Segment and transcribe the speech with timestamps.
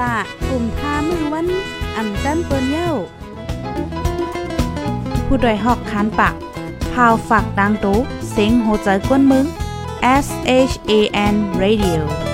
[0.00, 0.14] ละ
[0.48, 1.46] กลุ่มท่ามือวัน
[1.96, 2.90] อ่ำจันเปิ้นเย้า
[5.26, 6.34] ผู้ดยหอกคานปาก
[6.92, 7.98] พาวฝากดังตู้
[8.30, 9.46] เซ็งโหใจกวนมึง
[10.24, 10.26] S
[10.70, 10.92] H A
[11.32, 12.29] N Radio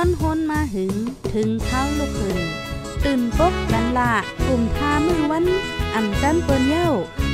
[0.00, 0.94] อนฮนมาหึง
[1.32, 2.38] ถึงเท้าลูกหึง
[3.04, 4.12] ตื่นปกกันละ
[4.46, 5.44] กลุ่มท่ามือวัน
[5.94, 6.88] อ่ำจันเปิ้นเย้า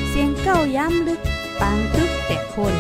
[0.09, 1.21] เสียงเก้าย้ำลึก
[1.61, 2.75] ปางตึกแต่คน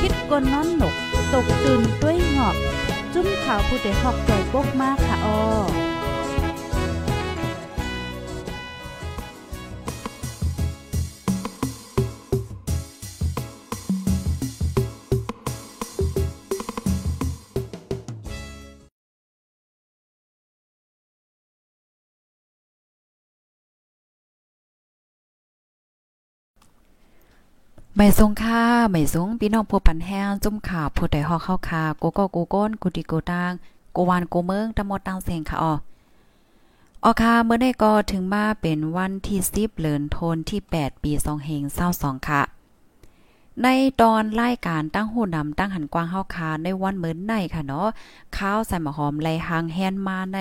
[0.00, 0.94] คิดกนนอนหนก
[1.32, 2.56] ตกตื่นด้วยหงอบ
[3.14, 5.89] จุ้มข่าวผู้ใดหอกใจปกมากค่ะออ
[28.02, 33.52] ไม่ทรงค่าไม่ทรงพี่น้องผู้ปันแห้งจุ่มข่าวผู้ใดฮอกเข้าคาโกโก้กูก้นกูดิโกตัง
[33.92, 35.74] โกวานโกเมืองตะมดตังเสียงค่ะออ
[37.04, 41.62] ออค่ะเมื่อได้ก็ถึงมาเป็นวันที่10เดือนธันที่ 8 ปี2เฮง
[41.96, 42.42] 22ค่ะ
[43.62, 43.66] ใน
[44.00, 47.88] ตอนรายการตั้งหูนำตั้งหันกว้างเฮาคาในวันเหมือนในค่ะเนาะ
[48.36, 50.38] ข้าวใส่หมหอมไลหางแฮนมาใน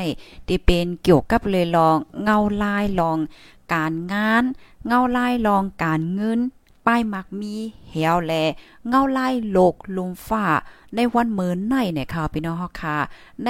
[0.48, 3.18] ที่เป็นเกี่ยวกับเลยลองเงาลายลอง
[3.74, 4.44] การงาน
[4.88, 6.42] เงาลายลองการเงิน
[6.90, 7.56] ป้ายมักมี
[7.90, 8.34] เหี่ยวแล
[8.88, 10.46] เงาลายโลกลุมฟ้า
[10.96, 12.96] ในวันเหมินในเนี่ยค่ะพี่น้องเฮาค่ะ
[13.46, 13.50] ใน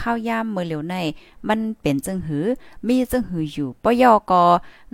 [0.00, 0.96] ข้าวยามมื้อเหลียวใน
[1.48, 2.44] มันเป็นจังหือ
[2.88, 4.44] มีจังหืออยู่ปยอกอ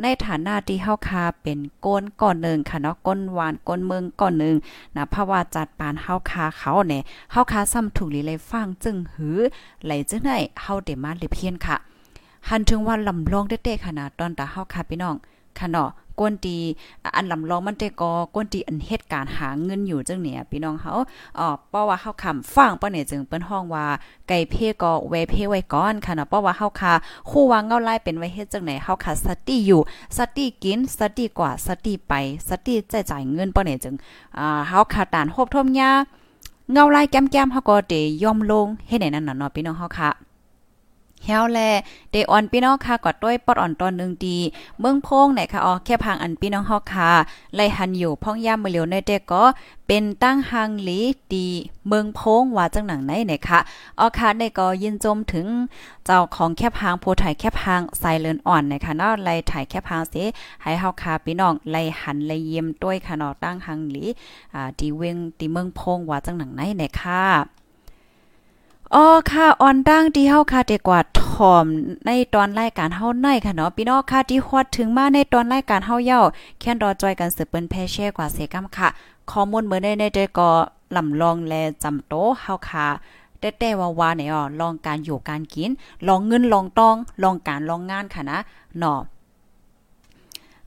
[0.02, 4.56] ในฐานะที่เฮาค่ะเป็นก้นก่อนหนึ่งค่ะเนาะก้นหวานก้นเมืองก่อนหนึ่ง
[4.96, 9.38] นะเพราะว่าจัดปานเฮาค่ะเขาเนี่ยเฮาค่ะซ้ำถูกลีเลยฟังจึงหือ
[9.84, 11.76] ไหลจังได๋เฮาได้มาเลยเพียนค่ะ
[12.48, 15.16] หันถึงว่าลำลองเด้ๆขนาดตอนตาเฮาค่ะพี่น้อง
[15.58, 16.56] ค่ะเนาะ กวนตี
[17.16, 20.92] อันลำลองมันได้ก็กวนตีอันเหตุการณ์หาเงินอยู่จังเนี่ยพี่น้องเฮา
[21.38, 23.86] อ๋อเพราะว่าเฮาคำฟังปะเนี่ยจึงเปิ้นห้องว่า
[24.28, 26.92] ไก่เพก็เวเพไว้ก่อนค่ะเนาะเพราะว่าเฮาคา
[27.30, 29.80] คู่ว่างเงาไล่เป็นไว้เฮ็ดจังไหนเฮาคาสติอยู่
[30.18, 32.14] สติกินสติกว่าสติไป
[32.48, 33.94] สติจ่ายจ่ายเงินปะเนี่ยจึง
[34.38, 35.90] อ่าเฮาคาตานโฮบทมยา
[36.72, 40.10] เงาไล่แก้มๆเฮาก็ได้ยอมลงเฮ็ดไหนนั่นน่ะเนาะพี่น้องเฮาค่ะ
[41.24, 41.60] เฮาแล
[42.10, 44.38] เดออนพี่น้องค่ะกอดด้วยปอดอ่อนตอนนึงดี
[44.80, 47.10] เมืองพงไหนค่ะอ๋อแค่พังอันพี่น้องฮอกค่ะ
[47.54, 49.44] ไล่หันอยู่พ่องย่ามมือเหลียวในเด็กก็
[49.86, 51.00] เป็นตั้งหังหลี
[51.32, 51.46] ดี
[51.88, 53.60] เมืองพงว่าจังหนังไหนไหนค่ะ
[53.98, 55.46] อ๋อค่ะในก็ยินจมถึง
[56.06, 60.24] เจ้าของแค่พังโพถ่ายแค่พังไซเลนอ่อนนะคะเนาะไล่ถ่ายแค่พังสิ
[60.62, 64.04] ให้เฮาค่ะพี่น้องไล่หันไล่เยี่ยมด้วยค่ะเนาะตั้งหังหลี
[64.54, 67.61] อ่าดีเวงดีเมืองพงว่าจังหนังไหนไหนค่ะ
[68.94, 71.22] อ๋อค่ะออนดั้งที่เฮาค่ะแต่กว่าถ
[71.52, 71.66] อม
[72.06, 76.20] ในตอนรายการเฮาในค่ะเนาะพี่น้องค่ะที่ฮอดถึงมาในตอนรายการเฮาเย้า
[76.60, 78.88] แค่นรอจอยกันสืบเปิ้นแพแช่กว่าเสกำค่ะ
[79.30, 80.50] ข้อมูลเมื่อได้ในได้ก็
[80.96, 82.86] ลำลองแลจำโตเฮาค่ะ
[83.38, 85.70] แต่แต่ว่าว่าเนี่ยอ๋อลองการอยู่การกิน
[86.08, 88.38] ลองเงินลองต้อง ลองการลองงานค่ะนะ
[88.78, 88.98] เนาะ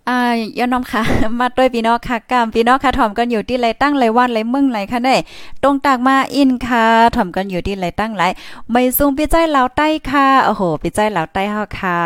[0.09, 0.19] อ่า
[0.57, 1.01] ยอน้อมค่ะ
[1.39, 5.15] มาด้วยพี่น้องค่ะกามพี่น้องค่ะถ่อมกันอยู่ที่ไรตั้งไรวันไรมึงไรค่ะได้
[5.63, 6.85] ตรงตากมาอินค่ะ
[7.15, 8.23] ถ่อมกันอยู่ที่ไรตั้งไร
[8.71, 11.97] ไม่ซุงพี่ใจลาใต้ค่ะโอ้โหพี่ใจลาใต้เฮาค่ะ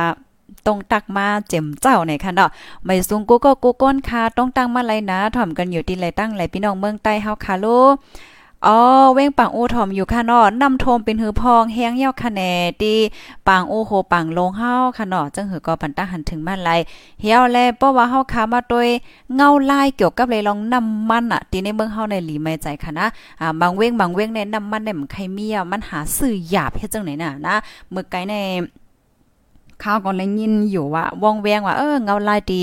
[0.65, 2.49] ตรงตักมาเจ็มเจ้าในค่ะเนาะ
[2.85, 7.95] ไม่ซุงกูก็กูก้นค่ะตรงตั้งมาไรนะถ่อมกันอยู่ที่ไรตั้งไรพี่น้องเมืองใต้เฮาค่ะลูก
[8.67, 8.77] อ๋อ
[9.13, 12.41] เว้งปังอูถ่อมอยู่ค่ะเนาะนำโทมเป็นหือพองแฮงเย้าคะแน
[12.81, 12.93] ตี
[13.47, 16.69] ปังอูโหปังลงเฮาค่ะเนาะจังหือก็ปันตาหันถึงมาไล
[17.21, 18.87] เฮียวแลเพราะว่าเฮาคามาโดย
[19.35, 23.07] เงาลายเกี่ยวกับเลยลองน้ำมันอะตีในเมืองเฮาในหลีไม่ใจค่ะนะ
[23.41, 27.55] อ่าบางเว้งบางเว้งในน้ำมันในมันใครมีอะมันหาซื้อหยาบเฮ็ดจังไหนน่ะนะ
[27.91, 28.35] เมื้อไกใน
[29.83, 32.61] ข้าวก็เลยยินอยู่ว่าว่องแวงว่าเออเงาลายดี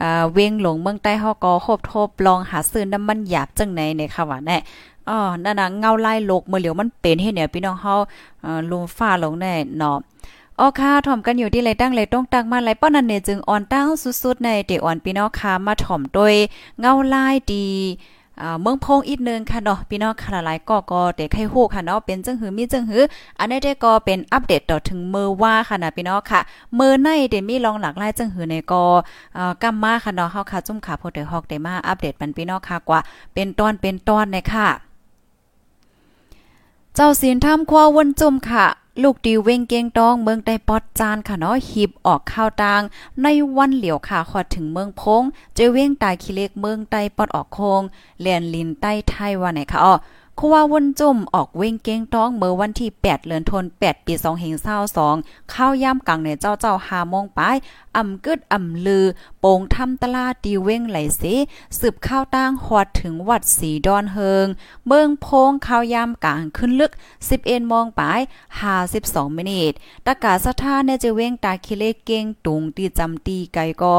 [0.00, 4.58] อ่าเวงหลงเมืองใต้เฮาก็คบทบลองหาซื้อน้ำมันหยาบจังไหนในค่ะว่าแน่
[5.08, 7.94] อ๋อนั่นน่ะเงาไลายโลกเมื่อเหลียวมันเป็นเฮ็ดเนี่ยพี่น้องเฮา
[8.42, 9.96] เอ่อลมฟ้าลงแน่เนาะ
[10.58, 13.86] อ๋อค่ะถ่อมกันอยู่ที่ไรตั้งไรต้องตั้งมาไรป้อนนั่นเนี่ยจึงอ่อนตั้ง
[14.22, 16.34] สุดๆในเดอ่อนพี่น้องค่ะมาถ่อมโดย
[16.80, 17.66] เงาลายดี
[18.62, 23.02] เมืองพงอีกนึงค่ะเนาะพี่น้องค่ะหลายก็ก็เด็กให้ฮู้ค่ะเนาะเป็นจังหือมีจังหือ
[23.38, 26.40] อันนี้ได้ก็เป็นอัปเดตต่อถึงมือว่าค่ะนะพี่น้องค่ะ
[26.78, 28.82] มือในเดมีลองหลากหลายจังหือในก็
[29.62, 33.00] กำมมาค่ะเนาะเฮาค่ะจุ่มขาโพดฮอกได้มาอัปเดตมันพี่น้องค่ะกว่า
[33.34, 34.68] เป็นตอนเป็นตอนในค่ะ
[37.00, 38.66] เจ้าศีลทำควาวนจุ่มค่ะ
[39.02, 42.82] ลูกดีเว้งเกียงตองเมืองไต้ปอดจานค่ะเนาะหีบออกข้าวตาง
[43.22, 45.22] ในวันเหลียวค่ะขอดถึงเมืองพง
[45.54, 47.82] เจเว้งตายขี้เล็กเมืองใต้ปอดออกโคง
[48.20, 49.94] เลียนลินใต้ไทยว่าไหนค่ะอ้อ
[50.38, 54.14] คว่าวนจุ่มออกเว้งเก้งต้องเมื่อวันที่ 8เดือนธันวาคม8ปี
[54.82, 57.56] 2022เข้าย่ำกลางในเจ้าเจ้า5โมงปลาย
[57.96, 59.04] อำกึดอ่ำลือ
[59.40, 61.22] โป่งทำตลาดดีเว้งไหลเส
[61.78, 64.46] สืบข้าวตั้งหอดถึงวัดสีดอนเฮิง
[64.86, 66.92] เมืองโพงข้าวยามกลางขึ้นลึก
[67.30, 68.20] 11โมงปลาย
[68.78, 69.72] 52มินิท
[70.06, 73.94] ตะกาสถานเนี่ยจะเว้งตาคิเลเก่งตุงตีจำตีไกก็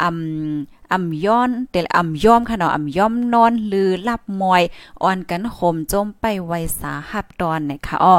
[0.00, 4.62] อ่ำ อำย้อนแต่อำย้อมค่ะเนาะอำย้อมนอนหรือลับมอย
[5.02, 8.18] อ่อนกันข่มจมไปไวสาหับตอนนะคะอ้อ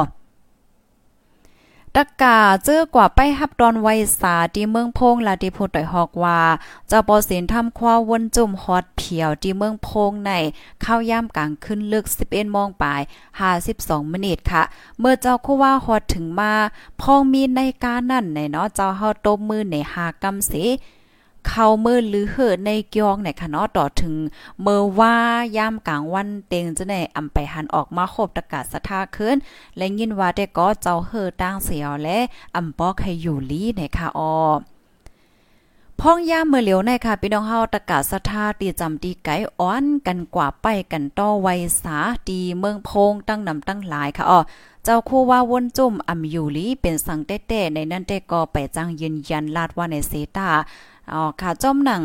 [1.98, 3.88] ตะกาเจอกว่าไปหับดอนไว
[4.20, 6.40] สาที่เมืองพงลาที่พูดต่อยฮอกว่า
[6.88, 10.30] เจ้าปอสินทำควาวนจุ่มฮอดเพียวที่เมืองพงใน
[10.82, 13.00] เข้าย่ามกลางขึ้นลึก11โมงปลาย
[13.56, 14.62] 52มินิทค่ะ
[14.98, 16.52] เมื่อเจ้าคู่ว่าฮอดถึงมา
[17.00, 20.52] พองมีในการนั่นในเนาะเจ้าเฮาตบมือในหากำเส
[21.48, 24.14] เข้ามือหรือเหิในกยองในคะเนาะต่อถึง
[24.62, 25.16] เมื่อว่า
[25.56, 29.36] ยามกลางวันเต็งจะได้อำไปหันออกมาโคบตะกาศสะทาขึ้น
[29.76, 32.18] และยินว่าได้ก็เจ้าเฮอตั้งเสียวและ
[32.56, 34.34] อำปอกให้อยู่ลีในค่ะออ
[36.00, 41.48] พ้องย่ามเมื่อเหลียวในค่ะพี่น้องเฮาตะกาศสะทาตีจำตีไก่อ้อนกันกว่าไปกันต่อไว
[41.82, 41.98] สา
[42.28, 44.40] ตีเมืองพงตั้งนำตั้งหลายค่ะอ๋อ
[44.84, 50.48] เจ้าคู่ว่าวนจุ่มอำอยู่ลีเป็นสังเต้ๆในนั้นแต่ก็ไปจังยืนยันลาดว่าในเซตา
[51.12, 52.02] อ๋อค่ะจอมหนัง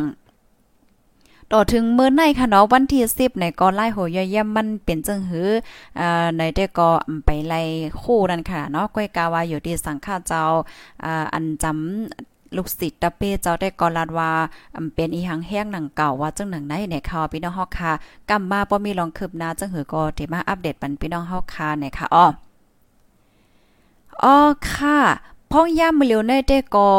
[1.53, 5.49] ต่อถึงมื้อในค่ะเนาะวันที่10ในก็ไล่โหยย่ำมันเป็นจังหือ
[5.99, 6.89] อ่าในได้ก็
[7.25, 7.61] ไปไล่
[8.01, 10.41] คู่นั่นค่ะเนาะก้อยกาว่าอยู่ที่สังฆาเจ้า
[11.03, 14.31] อ่าอันจำลูกศิษย์ตะเปเจ้าได้กอลาดว่า
[14.95, 17.91] เป็นอีหังแห้งหนังเก่าว่าจังหนังไหนเนี่ยค่ะพี่น้องเฮาค่ะ
[18.29, 22.25] กำมาบ่มีลองคืบหน้าจังหือก็ที่มาอัปเดตปันพี่น้องเฮาค่ะเนี่ยค่ะอ้อ
[24.23, 24.35] อ๋อ
[24.71, 24.97] ค่ะ
[25.53, 26.89] พ้องย่ามมือเลียวในได้ก็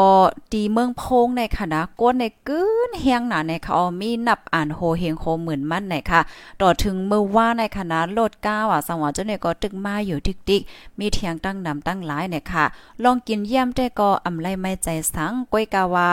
[0.51, 6.21] ตีเมืองพงในค่ะนะก้นในกึ้นเฮียงหนาในค่ะมีนับอ่านโฮเฮงโคเหมือนมั่นในค่ะ
[6.61, 10.17] ต่อถึงเมื่อว่าในคณะโลดก้าวอะสังวรเจ้าเนี่ยก็ตึกมาอยู่
[10.49, 12.65] ทิกๆมีเทียงตั้งนำตั้งหลายเนี่ยค่ะ
[13.03, 16.09] ลองกินเยี่ยมได้ก็อำไลไม่ใจสังก้อยกาวา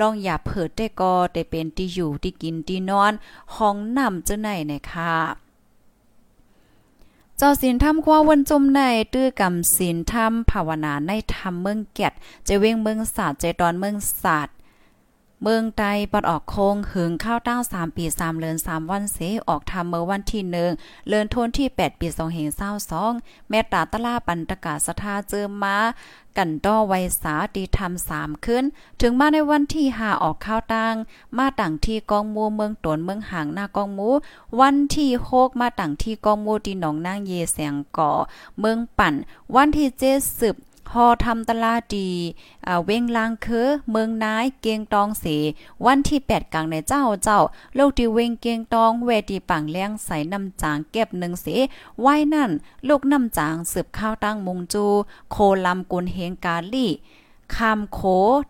[0.00, 3.12] ลองอย่าเผิดได้ก็ได้เป็นที่อยู่ที่กินที่นอน
[3.54, 5.51] ห้องนำเจ้าไหนเนี่ยค่ะ
[7.40, 8.80] จ้าศีลธรรมควาวันจมใน
[9.14, 12.12] ตื้อกำศีลธรรมภาวนาในธรรมเมืองเกียด
[12.48, 14.54] จะเว้งเมืองศาสตร์ใจตอนเมืองศาสตร์
[15.42, 19.18] เมืองไตปอดออกโคงหึงข้าวต้าสามปีสามเลือนสามวันเส
[19.48, 20.70] ออกทำเมื่อวันที่หนึ่ง
[21.08, 23.12] เลือนทนที่แปดปีสองเหงเศร้าสอง
[23.48, 25.76] แม่ตาตะลาปันตะกาสทาเจอมา
[26.36, 28.64] กันต้อไวสาดีทำสามขึ้น
[29.00, 30.94] ถึงมาในวันที่หาออกข้าวตัง
[31.38, 34.10] มาต่างที่กองมูเมืองตนเมืองหางหน้ากองมู
[34.60, 38.12] วันที่โคกมาต่างที่กองมูที่หนองนางเยแสงก่อ
[38.58, 39.14] เมืองปั่น
[39.54, 40.54] วันที่เจ็ดสิบ
[40.94, 42.10] ฮอทำตลาดี
[42.84, 45.36] เว้งลางคือเมืองนายเกียงตองสี
[45.86, 47.40] วันที่ 8กลางในเจ้าเจ้า
[47.74, 51.56] โลกที่เวงเกียงตองเวทีปังเลียงใส่น้ำจางเก็บหนึ่งสี
[52.00, 52.50] ไว้นั่น
[52.88, 54.84] ลูกน้ำจางสืบข้าวตั้งมุงจู
[55.30, 55.36] โค
[55.66, 56.92] ลำกุนเฮงกาลี่
[57.56, 58.00] คำโค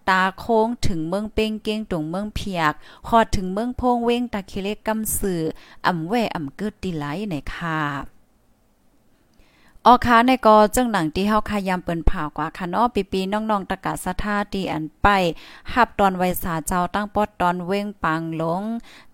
[0.08, 2.72] ตาโค้งถึงเมืองเป้งเก้งตุงเมืองเพียก
[3.06, 5.40] ขอถึงเมืองพงเว้งตะคิเลกกำสื่อ
[5.86, 8.11] อำแว่อ่ำเกิดดีไหลในค่ะ
[9.86, 15.06] ออค้าในกอจึงหนังที่เฮาขายามเปิ้นผ่ากว่าค่ะเนาะปีๆน้องๆตะกะสะทาที่อันไป
[15.74, 18.62] หับตอนไวสาเจ้าตั้งปอดตอนเว้งปังหลง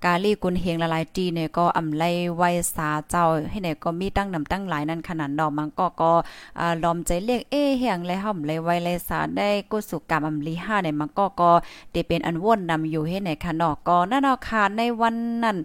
[0.04, 2.04] กาลีกุนเฮงละลายตีเนี่ยก็อำไล
[2.36, 2.42] ไว
[2.74, 6.12] สาเจ้าให้เนี่ยก็มีตั้งนำตั้งหลายนั่นขนาดดอกมังก็ก็
[6.58, 11.50] อ่าลอมใจเรียกเอเฮียงและห่อมเลยไวเลยสาได้กุสุกรรมอำลี5เนี่ยมันก็ก็
[11.92, 15.56] ได้เป็นอันว่นนำอยู่ให้ในค่ะเนาะก็นั่นเนาะค่ะในวันนั้น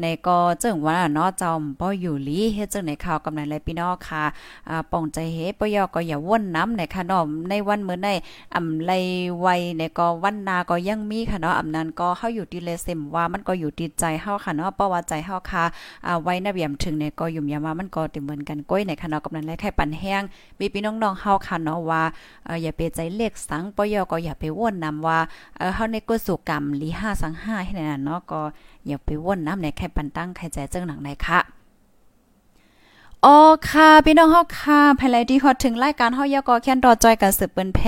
[0.00, 1.50] ในก็จึงว่าเนาะเจ้า
[1.80, 4.24] บ่อยู่ลีเฮ็ดจังในข่าวกำนันและพี่น้องค่ะ
[4.68, 8.08] อ่าป้องใจเฮปยอก็อย่าว่นน้ำในค่ะเนาะในวันมื้อใน
[8.54, 8.92] อำไล
[9.40, 9.46] ไว
[9.78, 15.64] ในก็วันนาก็ยังมีค่ะเนาะอำนั้นก็เฮาอยู่ที่เลเซมว่ามันก็อยู่ที่ใจเฮาค่ะเนาะเพราะว่าใจเฮาค่ะ
[16.06, 20.22] อ่าไว้นะเบียมถึงเนี่ยก็ยุ่มยามามันก็ติเหมือนกันก้อยในค่ะเนาะกำนันและแค่ปันแห้ง
[20.58, 22.02] มีพี่น้องๆเฮาค่ะเนาะว่า
[22.44, 25.18] เอ่ออย่าไปใจเล็กสังปยอก็อย่าไปว่นนำว่า
[25.56, 28.40] เอ่อเฮาในกุศลกรรมลี5สัง5ให้นั่นเนาะก็
[28.86, 31.61] อย่าไปว่นน้ำในแค่ปันตั้งใครใจเจ้งหนังในค่ะ
[33.26, 33.36] อ๋อ
[33.70, 37.80] ค่ะพี่น้องเฮาค่ะภายไลที่ฮอดถึงรายการเฮายก็แค่นรอจอยกันสืบเปิ้นแพ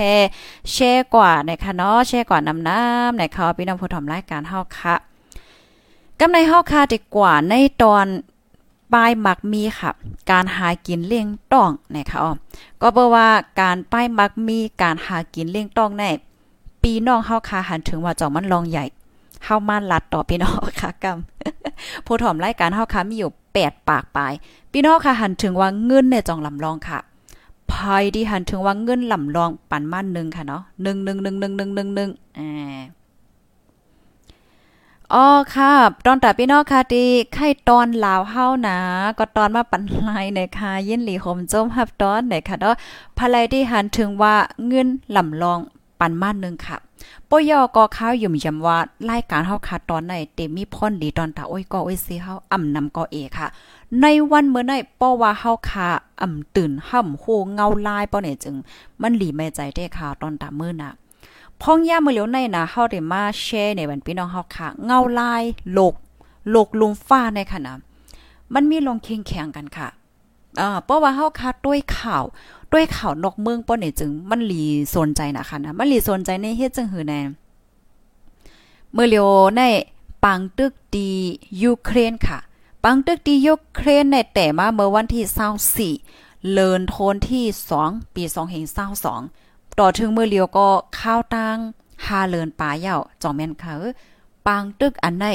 [0.71, 4.95] แชร์กว่านะคะเนาะแชร์กว่านำน้ำนะคะพี่น้องผู้ทำรายการเฮาค่ะ
[6.19, 8.05] กำในเฮาค่ะดีกว่าในตอน
[8.93, 9.91] ป้ายมักมีค่ะ
[10.31, 12.31] การหากินเลี้ยงต้องนะคะอ๋อ
[12.81, 13.27] ก็เปว่า
[13.61, 16.09] การป้ายมักมีการหากินเลี้ยงต้องแน่
[16.83, 18.85] ปีน้องเฮาค่ะหันถึงว่าจองมันลองใหญ่
[19.43, 23.31] เฮามาลัดต่อพี่น้องค่ะกำผู้ถ่อมรายการเฮาค่ะมีอยู่
[23.63, 24.33] 8 ปากปลาย
[24.71, 26.99] พี่น้องค่ะหันถึงว่าเงินในจองลำลองค่ะ
[27.71, 32.09] ภายที่หันถึงว่าเงินลำลองปันมาหนึ่งค่ะเนาะหนึ่งหนึ่งหนึ่งหนึ่งหนึ่งหนึ่งหนึ่ง
[32.39, 32.79] อ่า
[35.13, 35.73] อ๋อค่ะ
[36.05, 38.77] ตอนตาพี่น้องค่ะทีไข่ตอนลาวเฮานะ
[39.17, 42.75] ก็ตอนมาปันลายในค่ะยินหลีหมจมฮับตอนในค่ะเนาะ
[43.17, 44.35] ภายที่หันถึงว่า
[44.67, 45.59] เงินลำลอง
[45.99, 46.77] ปันมานึงค่ะ
[47.29, 48.77] ปอยอก็ข้าวยุ่มยำว่า
[49.09, 53.47] รายการเฮาค่ะตอนไหนเต็มมีพรดีตอนตาโอ้ยก็โอ้ยสิเฮาอ่ำนำก็เอค่ะ
[54.01, 55.87] ในวันเมื่อไหนป้อว่าเฮาค่ะ
[56.21, 58.55] อ่ำตื่นห่ำโหเงาลายป้อเนี่ยจึง
[59.01, 60.91] มันหลีไม่ใจได้ค่ะตอนตามื้อน่ะ
[61.61, 65.93] พ้องย่ามือเหลียวในน่ะเฮาได้มาแชร์ในวันพี่น้องเฮาค่ะ เงาลายโลก
[66.51, 67.75] โลกลุมฟ้าในค่ะนะ
[68.53, 69.87] มันมีลงเคียงแข่งกันค่ะ
[70.61, 72.23] อ่าเพราะว่าเฮาค่ะด้วยข่าว
[72.71, 74.63] ด้วยข่าวนอกเมืองป้อเนี่ยจึงมันหลี
[74.95, 77.21] สนใจนะคะนะมันหลีสนใจในเฮ็ดจังหือแน่
[78.93, 79.61] เมื่อเลียวใน
[80.23, 81.09] ปังตึกดี
[81.61, 82.39] ยูเครนค่ะ
[82.83, 87.45] ปังตึกดียูเครนในแต่มาเมื่อวันที่24เลินโทนที่
[87.81, 88.23] 2 ปี
[89.01, 90.67] 2022ต่อถึงเมือเลียวก็
[90.99, 91.57] ข้าวตัง
[92.05, 93.73] หาเลินป่าเย่าจอมแม่นค่ะ
[94.47, 95.25] ปางตึกอันไหน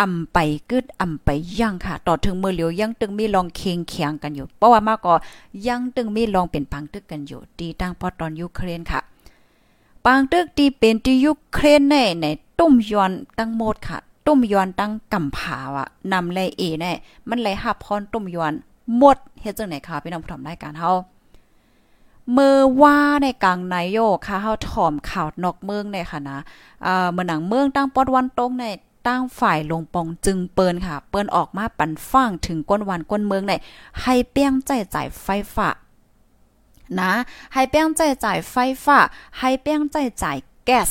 [0.00, 0.38] อำไป
[0.70, 5.14] กึดอำไปย่างค่ะ ต่อถึงมือเหลียวยังตึงมีลองเคียงเคียงกันอยู่ เพราะว่ามาก็
[5.66, 9.00] ยังตึงมีลองเป็นปังตึกกันอยู่ตีตั้งพอตอนยูเครนค่ะ
[10.04, 12.26] ปังตึกที่เป็นที่ยูเครนในใน
[12.58, 16.92] ตุ้มยอนตั้งหมดค่ะตุ้มยอนตั้งกำผาวะนำเลเอแน่
[17.28, 18.52] มันเลหับพรตุ้มยอน
[18.96, 20.92] หมดเฮ็ดจังไหนค่ะพี่น้องผู้ทำรายการเฮา
[22.32, 26.38] เมื่อว่าในกลางนายโยค่ะเฮาถ่อมข่าวนอกเมืองในค่ะนะ
[26.82, 28.64] เอ่อเมืองหนังเมืองตั้งปอดวันตรงใน
[29.06, 33.52] ตั้งฝ่ายลงปองจึงเปิ้นค่ะ เปิ้นออกมาปันฟังถึงก้นวันก้นเมืองใน
[34.02, 35.68] ให้เปี้ยงใจจ่ายไฟฟ้า
[37.00, 37.12] นะ
[37.52, 38.98] ให้เปี้ยงใจจ่ายไฟฟ้า
[39.38, 40.90] ให้เปี้ยงใจจ่ายแก๊ส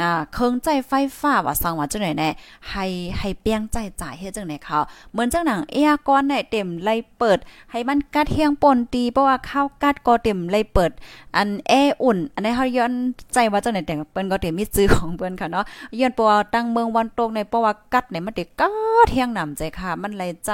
[0.00, 2.28] อ่าเครื่องใจไฟฟ้าว่าสังว่าจังไหนแน่
[2.70, 2.84] ให้
[3.18, 4.78] ให้เปียงใจจ่ายเฮ็ดจังไหนเขา
[5.12, 7.38] เหมือนจังหนังเอียก้อนไหนเต็มไลเปิด
[7.70, 10.90] ให้มันกัดเฮียงปนตีเพราะว่าข้าวกัดก็เต็มไลเปิด
[11.36, 12.92] อันแออุ่น อันนี้เฮาย้อน
[13.32, 15.64] ใจว่าจังไหนแต่เปิ้นก็เต็มมีซื้อของเปิ้นค่ะเนาะ
[16.00, 18.68] ย้อนเพราะว่าตั้งเมืองวันตกในเพราะว่ากัดเนี่ยมันเด็กกั
[19.06, 20.50] ดเฮียงหนำใจค่ะ มันไล่ใจ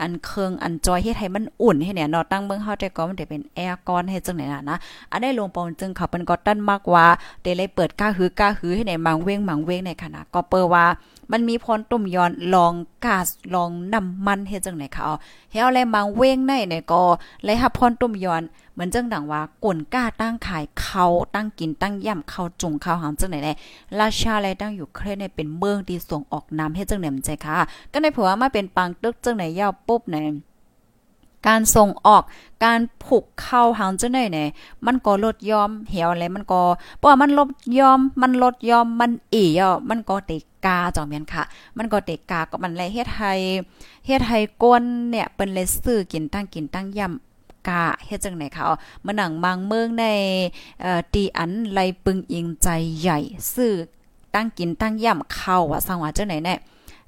[0.00, 4.76] อันเครื่องอันจอยเฮ็ดให้มันอุ่นให้เนี่ยเนาะตั้งเมืองเฮาแต่ก็มันได้เป็นแอร์ก้อนเฮ็ดจังไหนน่ะนะ
[5.12, 7.06] อันนี้ลงปองจึงเขาเปิ้นก็ตั้นมากว่า
[7.42, 10.84] ได้เลยเปิดก้าหือก้าหอให้ในมังเว้งมังเว้งในขณะก็เปิว่า
[11.32, 12.72] มันมีพรตุ่มย้อนลอง
[13.04, 15.14] กาสลองน้ำมันเฮ็ดจังไหนคะเอา
[15.52, 17.02] เฮาแลมังเว้งในเนี่ยก็
[17.44, 18.42] เลยรับพรตุ่มย้อน
[18.72, 23.52] เหมือนจังดังว่าก่นกล้าตั้งขายเขาตั้งกินตั้งย่ำเขาจุงเขาหางจังไหนแน่
[24.00, 27.56] ราชาและตั้งอยู่เครนเป็นเมืองที่ส่งออกน้ำเฮ็ดจังไหนมันใจค่ะ
[27.92, 30.22] ก็ในผัวมาเป็นปังตึกจังไหนยาวปุ๊บเนี่ย
[31.48, 32.22] การส่งออก
[32.64, 34.48] การผูกเข้าหางจังได๋เนี่ย
[34.86, 36.62] มันก็ลดยอมเหี่ยวแล้วมันก็
[36.98, 40.32] เพราะมันลดยอมมันลดยอมมันอีอะมันก็เต
[40.66, 41.42] กาจอมแม่นค่ะ
[41.76, 43.32] มันก็เตกาก็มันเลยเฮ็ดให้
[44.06, 48.64] เฮ็ดให้ก้นเนี่ยเปิ้นเลยซื้อกินตั้งกินตั้งย่ำกาเฮ็ดจังไหนคะ
[49.04, 50.04] มาหนังบางเมืองใน
[50.82, 52.68] เอ่อตีอันไลปึงอิงใจ
[53.00, 53.18] ใหญ่
[53.54, 53.72] ซื้อ
[54.34, 56.54] ตั้งกินตั้งย่ำเข้าว่าสังว่าจังไหนแน่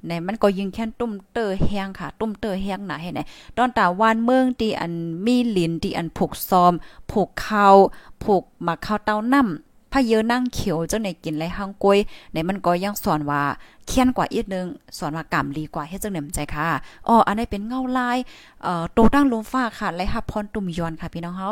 [0.08, 3.20] ในมันก็ยิงแค่ตุ้มเตอแห้งค่ะ ตุ้มเตอแห้งหนาให้ไหน
[3.56, 4.92] ตอนตาวานเมืองที่อัน
[5.24, 6.72] มีลินที่อันผูกซอม
[7.10, 7.76] ผูกข้าว
[8.22, 11.98] ผูกหมักข้าวเต้าน้ำพะเยอนั่งเขียวเจ้าในกินไรห้างกล้วย
[12.32, 13.42] ในมันก็ยังสอนว่า
[13.86, 14.66] เคียนกว่าอีกนึง
[14.98, 16.66] สอนว่ากำลีกว่าเฮ็ดจังเหนมใจค่ะ
[17.08, 18.18] อ๋ออันนี้เป็นเงาลาย
[18.62, 21.50] เอ่อโตตั้งลมฟ้าค่ะไรฮับพรตุ่มยอนค่ะพี่น้องเฮา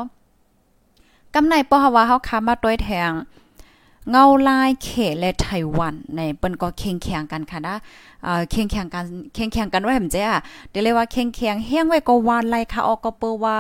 [1.35, 3.11] กำในป้อว่าเฮาคามาต้วยแทง
[4.11, 7.77] เงาลายเขและไต้หวันในเปิ้นก็เคียงแข่งกันค่ะนะ
[8.25, 9.05] เอ่อเคียงแข่งกัน
[9.35, 10.41] เคียงแข่งกันไว้หั่นจ้ะ
[10.71, 13.59] เดี๋ยวเรียกว่าเคียงแข่งเฮียงไว้ก็วานไลค่ะออกก็เปิ้ว่า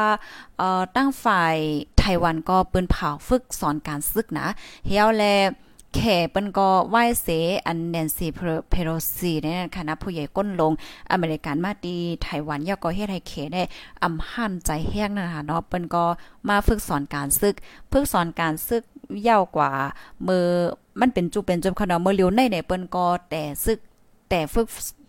[0.58, 1.56] เอ่อตั้งฝ่าย
[1.96, 4.46] ไต้หวันก็เปิ้นเผาฝึกสอนการศึกนะ
[4.86, 5.24] เฮียวแล
[5.94, 7.28] แขเปิ้นก็ไหว้เส
[7.66, 8.26] อันแนนซี
[8.70, 10.72] เพโรซีเนี่ยคณะผู้ใหญ่ก้นลง
[11.12, 13.62] อเมริกันมาดีไต้หวันย่อก็เฮ็ดให้เขได้
[14.02, 16.04] อำหันใจแห้งนะคะเนาะเปิ้นก็
[16.48, 17.54] มาฝึกสอนการศึก
[17.92, 18.82] ฝึกสอนการศึก
[19.28, 19.70] ยาวกว่า
[20.26, 20.46] มือ
[21.00, 23.78] มันเป็นจุเป็นจุขนาดเมื่อเลียวในเนี่ยเปิ้นก็แต่ซึก
[24.30, 24.66] แต่ฝึก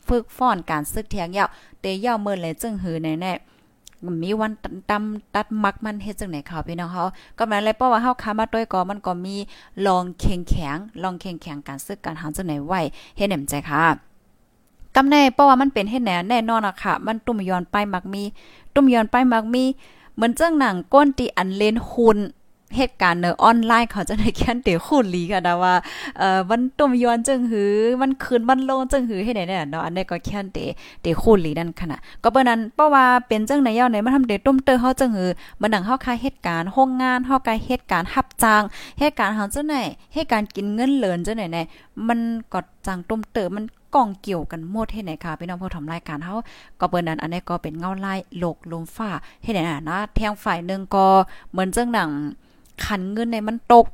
[0.08, 1.50] ฝึกฟ้อนการซึกเทียงยาว
[1.82, 3.53] แต่ยาวเมื่อเลยจึงหือแน่ๆ
[4.24, 4.52] มีวัน
[4.92, 7.04] ตำตัดมักมันเฮ็ดจังไหนค่ะพี่น้องเฮา
[7.38, 9.36] ก็แม่นเลยเพราะว่าเฮาค้ามาด้วยก็มันก็มี
[9.86, 12.80] ลองเข่งแข็งลองเข่งแข็งการซึกการหาจังไหนไว้
[13.18, 13.84] เฮ็ดแหนมใจค่ะ
[14.96, 18.24] กำแน่เพราะว่ามันเป็นเฮ็ดแหนแน่นอนอะค่ะ มันตุ้มย้อนไปมักมี
[18.74, 19.64] ตุ้มย้อนไปมักมี
[20.16, 22.18] เหมือนจังหนังก้นตีอันเลนหุ่น
[22.78, 25.76] เหตุการณ์เนอออนไลน์เขาจะได้แค่นเตคู่ลีค่ะนะว่า
[26.18, 30.60] เอ่อมันตุ่มยอนจึงหือมันคืนมันลงจึงหือให้ไหนเนี่ยเนาะอันนี้ก็แค่นเต
[31.02, 35.30] เตคู่ลีนั่นขนาดก็เปิ้นนั้นเพราะว่าเป็นจังไหนย่อไหนมาทำเตตุ้มเตอเฮาจึงหือ
[35.62, 38.64] มันดังเฮาคาเหตุการณ์โรงงานเฮาคาเหตุการณ์รับจ้าง
[39.00, 39.76] เหตุการณ์เฮาจังไหน
[40.14, 41.66] เหตุการณ์กินเงินเหลินจังไหนเนี่ย
[42.08, 42.20] มัน
[42.54, 43.66] ก็จังตุ้มเตอมัน
[43.96, 46.36] กองเกี่ยวกันหมดให้ไหนค่ะพี่น้องผู้ทำรายการเฮา
[46.80, 49.10] ก็เปิ้นนั้นอันนี้ก็เป็นเงาไลายโลกลมฟ้า
[49.44, 51.06] ให้ไหนนะแทงฝ่ายนึงก็
[51.52, 52.10] เหมือนจังหนัง
[52.86, 53.86] ขันเงินในมันตก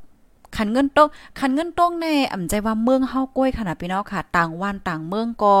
[0.56, 1.08] คันเงินตก
[1.38, 5.54] คันเงินตกในอ่ำใจว่าเมืองเฮาก้อยขนาดพี่น้องค่ะ ต่างวันต่างเมืองก็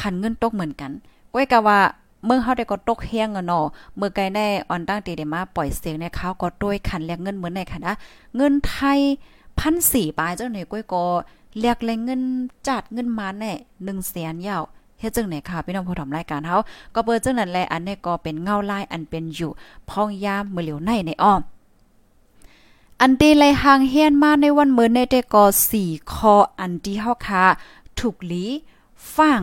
[0.00, 0.90] คันเงินตกเหมือนกัน
[1.32, 1.78] ก้อยกะว่า
[2.24, 3.64] เมืองเฮาได้ก็ตกแห้งอะเนาะ
[3.96, 7.94] เมื่อไกลได้ออนตั้งตีได้มาปล่อยเสียงในเขาก็ด้วยคันแลกเงินเหมือนในค่ะนะ
[8.36, 9.00] เงินไทย
[9.58, 11.04] พันสี่ปลายเจ้าหน่อยก้อยก็
[11.60, 12.22] เรียกแรงเงิน
[12.68, 14.62] จัดเงินมาแน่1แสนยาว
[15.00, 16.58] เฮ็ดจังไหนค่ะพี่น้องผู้ทำรายการเฮา
[16.94, 19.50] ก็เปิดจังนั้นแหละอันนี้ก็เป็นเงาลายอันเป็นอยู่
[19.90, 21.40] พองยามเมื่อเหลียวในในอ้อม
[23.04, 25.44] อันตีไลหางเฮียนมาในวันเมื่อในแต่ก็
[25.78, 27.44] 4คออันที่เฮาค่ะ
[27.98, 28.44] ถูกลี
[29.14, 29.40] ฟัง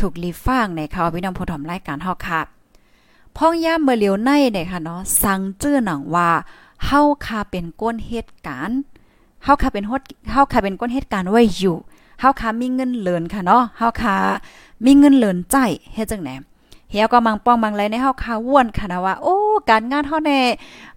[0.00, 2.40] ถูกลีฟังในค่ะพี่น้องผู้ทำรายการเฮาค่ะ
[3.36, 6.30] พองย่ามเมื่อเหลียวในเนี่ยค่ะเนาะสั่งจื้อหนังว่า
[6.86, 8.78] เฮาค่ะเป็นก้นเหตุการณ์
[9.44, 11.76] เฮาค่ะเป็นฮดเฮาค่ะเป็นก้นเหตุการณ์ไว้อยู่
[12.20, 14.14] เฮาค่ะมีเงินเหลือนค่ะเนาะเฮาค่ะ
[14.84, 15.56] มีเงินเหลือนใจ
[15.94, 16.30] เฮ็ดจังไหน
[16.90, 19.36] เฮียก็มังป้องมังไรในเฮาค่ะว่วนค่ะนะว่าโอ้
[19.70, 20.40] การงานเฮาแน่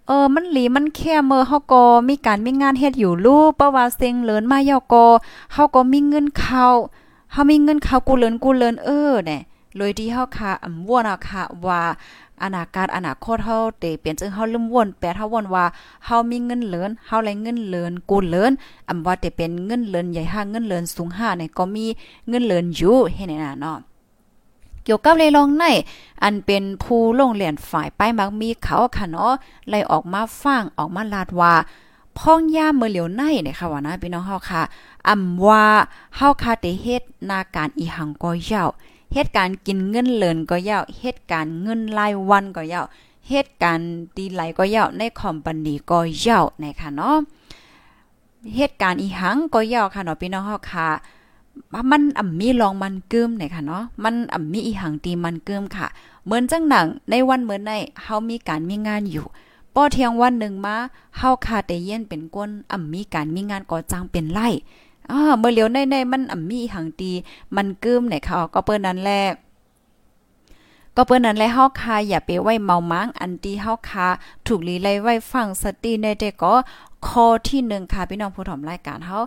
[0.07, 5.05] เออมันหลีมันแค่เมื่อเฮาก็มีการมีงานเฮ็ดอยู่ลูกเพราะว่าเซ็งเลือนมาเยาก็
[5.53, 6.67] เฮาก็มีเงินเข้า
[7.31, 9.39] เฮามีเงินเข้ากูเลือนกูเลือนเออแน่
[9.77, 11.81] เลยที่เฮาค่ะอำว่วนอะค่ะว่า
[12.43, 15.65] อนาคตอนาคตเฮาเตเปลี่ยนจึงเฮาลืมวนแปลเฮาวนว่า
[16.05, 18.51] เฮามีเงินเหลินเฮาไรเงินเหลินกูเหลิน
[18.89, 21.85] อำว่าเตเป็นเงินเหลินใหญ่ห้าเงินเหลินสูงห้าเนี่ยก็มี
[22.29, 23.77] เงินเหลินอยู่เฮ็ดน่เนาะ
[24.83, 25.65] เกี่ยวกับเลยลองใน
[26.23, 29.33] อันเป็นผู้ลงเหรียนฝ่ายป้ายมักมีเขาค่ะเนาะ
[29.69, 31.53] ไล่ออกมาฟังออกมาลาดว่า
[32.17, 34.61] พ่องย่าเมื่อเหลียวในเนี่ยค่ะว่านะพี่น้องเฮาค่ะ
[35.07, 35.65] อำว่า
[36.15, 38.69] เฮาคาเตเฮ็ดนาการอีหังก็ยาว
[39.13, 42.85] เหตุการกินเงินเหลินก็ยาวเหตุการเงินรายวันก็ยาว
[43.29, 47.15] เหตุการณ์ดีไหลก็ยาวในคอมพานีก็ยาวนะคะเนาะ
[48.55, 50.87] เหตุการณ์อีหังก็ยาวค่ะเนาะพี่น้องเฮาค่ะ
[51.91, 55.87] มันอ่ำมีลองมันกึมเนี่ยค่ะเนาะมันอ่ำมีอีหังตีมันกึมค่ะ
[56.25, 59.25] เหมือนจังหนังในวันเหมือนในเฮามีการมีงานอยู่
[59.75, 60.75] ป้อเที่ยงวันหนึ่งมา
[61.17, 64.47] เฮาคาแต่เย็นเป็นก้นอ่ำมีการมีงานก่อจ้างเป็นไร่
[65.11, 67.11] อ่าเมื่อเหลียวในในมันอ่ำมีหังตี
[67.55, 69.21] มันกึมเนี่ยค่ะก็เปิ้นนั้นแหละ
[70.95, 74.07] ก็เปิ้นนั้นแลเฮาคาอย่าไปไว้เมามังอันที่เฮาคา
[74.47, 76.53] ถูกลีไลไว้ฟังสติในแต่ก็
[77.07, 79.19] ข้อที่1ค่ะพี่น้องผู้ถมรายการเฮา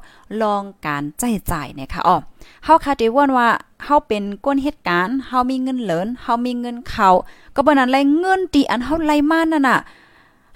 [0.42, 2.16] ลองการใจจ่ายเนี่ยค่ะอ๋อ
[2.64, 3.48] เฮาคาดว่นว่า
[3.84, 7.08] เฮาเป็นก้นเหตุการณ์เฮามีเงินเหลินเฮามีเงินเขา
[7.54, 9.78] ก็เปิ้นนั้นแลเงินตีอันเฮาไล่มานั่นน่ะ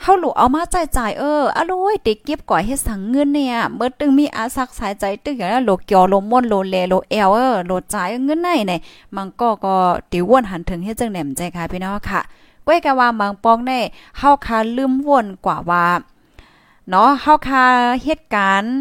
[0.03, 8.81] เฮาหลูเอามาจ่ายจ่ายเอออร่อยติเก็บก่อยเฮ็ดสังเงินเนี่ยเมื่อตึงมีอาซักสายใจตึงอย่างนั้นโลเกียวลม่อนโลเลโลเอลเออโลจ่ายเงินไหนเนี่ย
[9.16, 9.75] มันก็ก็
[10.12, 12.21] ติวนหันถึงเฮ็ดจังแหนมใจค่ะพี่น้องค่ะ
[12.66, 13.81] ก้อยกะว่ามังปองแน่
[14.19, 15.85] เฮาคาลืมวนกว่าว่า
[16.90, 17.64] เนาะเฮาคา
[18.05, 18.74] เหตุการณ์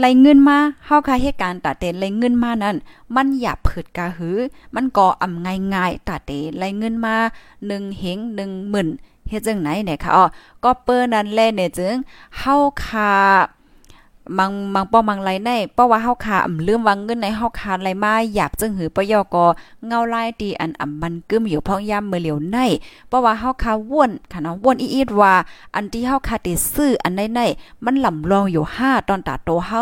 [0.00, 2.76] ไรเงินมาเฮาคาเหตุการณ์ตาเตนไรเงินมานั้น
[3.16, 4.38] มันหยาบผืดกะหือ
[4.74, 7.16] มันก่อำง่ายๆตาเตไรเงินมา
[7.58, 8.88] 1เฮง1หมื่น
[9.28, 10.24] เฮ็ดจังไหนเนี่ยค่ะอ๋อ
[10.64, 11.94] ก็เปิ้นนั้นแลเนี่ยจึง
[12.38, 13.14] เฮาคา
[14.38, 19.46] มังมังป้อมังไรในเพราะว่าเฮาคาอำลืมวางเงินในเฮาคาไรมาหยาบจึงหือปยอกอ
[19.86, 22.58] เงาลายตีอันอำมันกึมอยู่พ้องยามมื้อเหลียวใน
[23.08, 25.32] เพราะว่าเฮาคาว่นค่ะเนาะว่นอีดว่า
[25.74, 29.80] อันที่เฮาคาติซื้ออันในๆมันลำลองอยู่5ตอนตาโตเฮา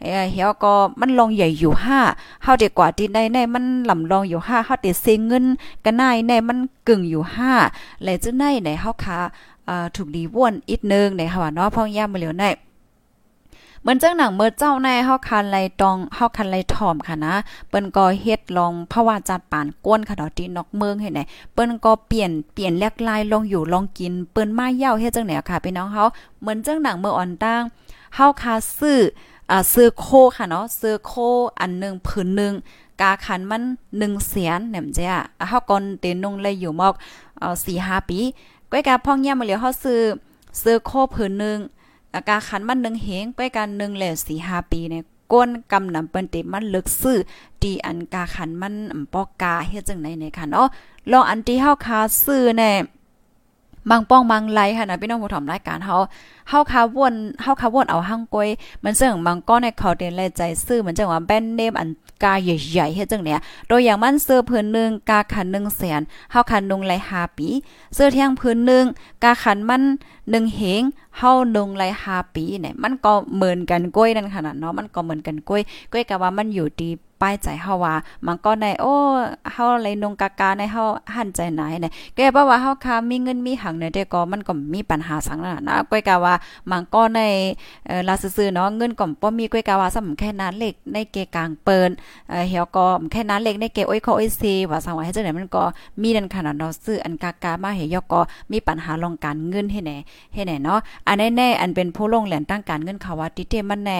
[0.00, 1.72] เอ่อเฮียก็มันลองใหญ่อยู่
[2.08, 5.44] 5เฮาดีกว่าที่ในๆมันลำลองอยู่5เฮาติเซเงิน
[5.84, 6.58] กันนในมัน
[6.88, 7.22] กึ่งอยู่
[7.62, 9.18] 5และจึงในในเฮาคา
[9.68, 12.69] อ่าถูกดีว่นอีกนึงในค่ะว่าเนาะพ้องยามมื้อเหลียวในเห
[13.86, 17.34] มือนจังหนังเมื่อเจ้าในเฮาคันไลตองเฮาคันไลถ่อมค่ะนะ
[17.68, 21.20] เปิ้นก็เฮ็ดลองภาวะจัดปานก้นค่ะดอกที่นอกเมืองเฮ็ดไหน
[21.54, 26.02] เปิ้นก็เปลี่ยนเปลี่ยนแลกลายลองอยู่ลองกินเปิ้นมาเย้าเฮ็ดจังไหนค่ะพี่น้องเฮา
[26.40, 27.62] เหมือนจังหนังเมื่ออ่อนตั้ง
[28.14, 28.98] เฮาคาซื้อ
[29.50, 31.12] อ่าซื้อโคค่ะเนาะซื้อโค
[31.60, 32.52] อันนึงผืนนึง
[33.00, 33.62] กาขันมัน
[33.96, 36.94] 1แสนแหนมจ้ะเฮาก่อนเตนงเลยอยู่มอก
[37.38, 38.18] เอ่อ4-5ปี
[38.70, 40.00] ก้อยกาพ่องย่มาเหลียวเฮาซื้อ
[40.62, 41.58] ซื้อโคผืนนึง
[42.28, 47.18] การขันมันหนึ่งเหงไปกันหนึ่งแหล่สี่ห้าปีเนี่ยก้นกำนำเปิ้นติมันเลึกซื่อ
[47.62, 48.74] ตีอันกาขันมัน
[49.14, 50.68] ปอกกาเฮ็ดจังไหนในค่ะเนาะ
[51.10, 52.72] ลองอันที่เฮาคาซื้อแน่
[53.90, 55.96] บางป้องบางไลค่ะนะพี่น้องผู้ถมรายการเฮา
[56.48, 58.48] เฮาคาวนเฮาคาวนเอาหั่งกวย
[58.84, 61.88] มันซึ่องบางก้อนในเขาเดนแลใจซื้อเหมือนจังว่าแบนเนมอัน
[62.24, 67.48] กาใหญ่ๆเฮ็ดจังเนี่ยโดยอย่างมันเสื้อพื้นนึงกาขัน1แสนเฮาขันนุงไล5ปี
[67.94, 68.84] เสื้อเที่ยงพื้นนึง
[69.24, 69.82] กาขันมัน
[70.18, 70.82] 1เหง
[71.18, 77.94] เฮานุงไล5ปีเนี่ยมันก็เหมือนกันกล้วยนั่นขนาดเนาะมันก็เหมือนกันกล้วยกล้วยก็ว่ามันอยู่ที่ ป้ายใจเฮาว่า
[78.26, 78.94] มันก็ในโอ้
[79.52, 80.82] เฮาเลยนงกากาในเฮา
[81.14, 86.34] หันใจไหนเนี่ยแกบ่ว่าเฮาคามีเงินมีหังเนี่ยแต่ก็มันก็มีปัญหาสังนั้นนะก้อยกาว่า
[86.70, 87.20] มันก็ใน
[87.86, 91.90] เอ่อลาซื่อๆเนาะเงินก็บ่มีก้อยกาว่าสำแค่นั้นเล็กในเกกลางเปิ้น
[92.30, 95.64] เอ่อเฮียก็แค่นั้นเล็กในเกโอ้ยเขาโอ้ยซีว่าสังว่าให้จังได๋มันก็
[96.02, 98.20] มีดันขนาดเนาะซื้ออันกากามาเฮียก็
[98.52, 99.96] มีปัญหาลองการเงินให้แน่
[100.34, 103.98] ให้แน่เนาะอันแน่ๆอันเป็นผู้ลงแหลนตั้งการเงินเขาว่าติเตมันแน่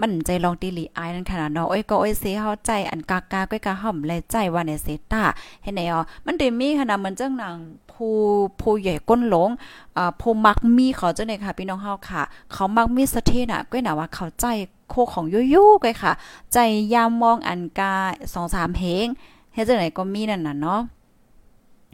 [0.00, 5.22] มันใจลองตีหลีอายนั่นขนาดเนาะโอ้ยก็โอ้ยเสียเฮาใจอันกากาก้อยกาห่อมเลยใจว่าในเซตา
[5.62, 7.56] ให้ไหนอ๋อมันได้มีขนาดมันจังหนัง
[7.92, 8.14] ผู้
[8.60, 9.50] ผู้ใหญ่ก้นหลง
[9.96, 14.44] อ่าผู้มักมีเขาจังได๋ค่ะ พี่น้องเฮาค่ะ เขามักมีสถิน่ะก้อยน่ะว่าเขาใจ
[14.90, 16.12] โคของยู่ๆก้อยค่ะ
[16.52, 16.58] ใจ
[16.94, 17.92] ยามมองอันกา
[18.34, 19.06] 2-3เพลง
[19.54, 20.80] เฮ็ดจังได๋ก็มีนั่นน่ะเนาะ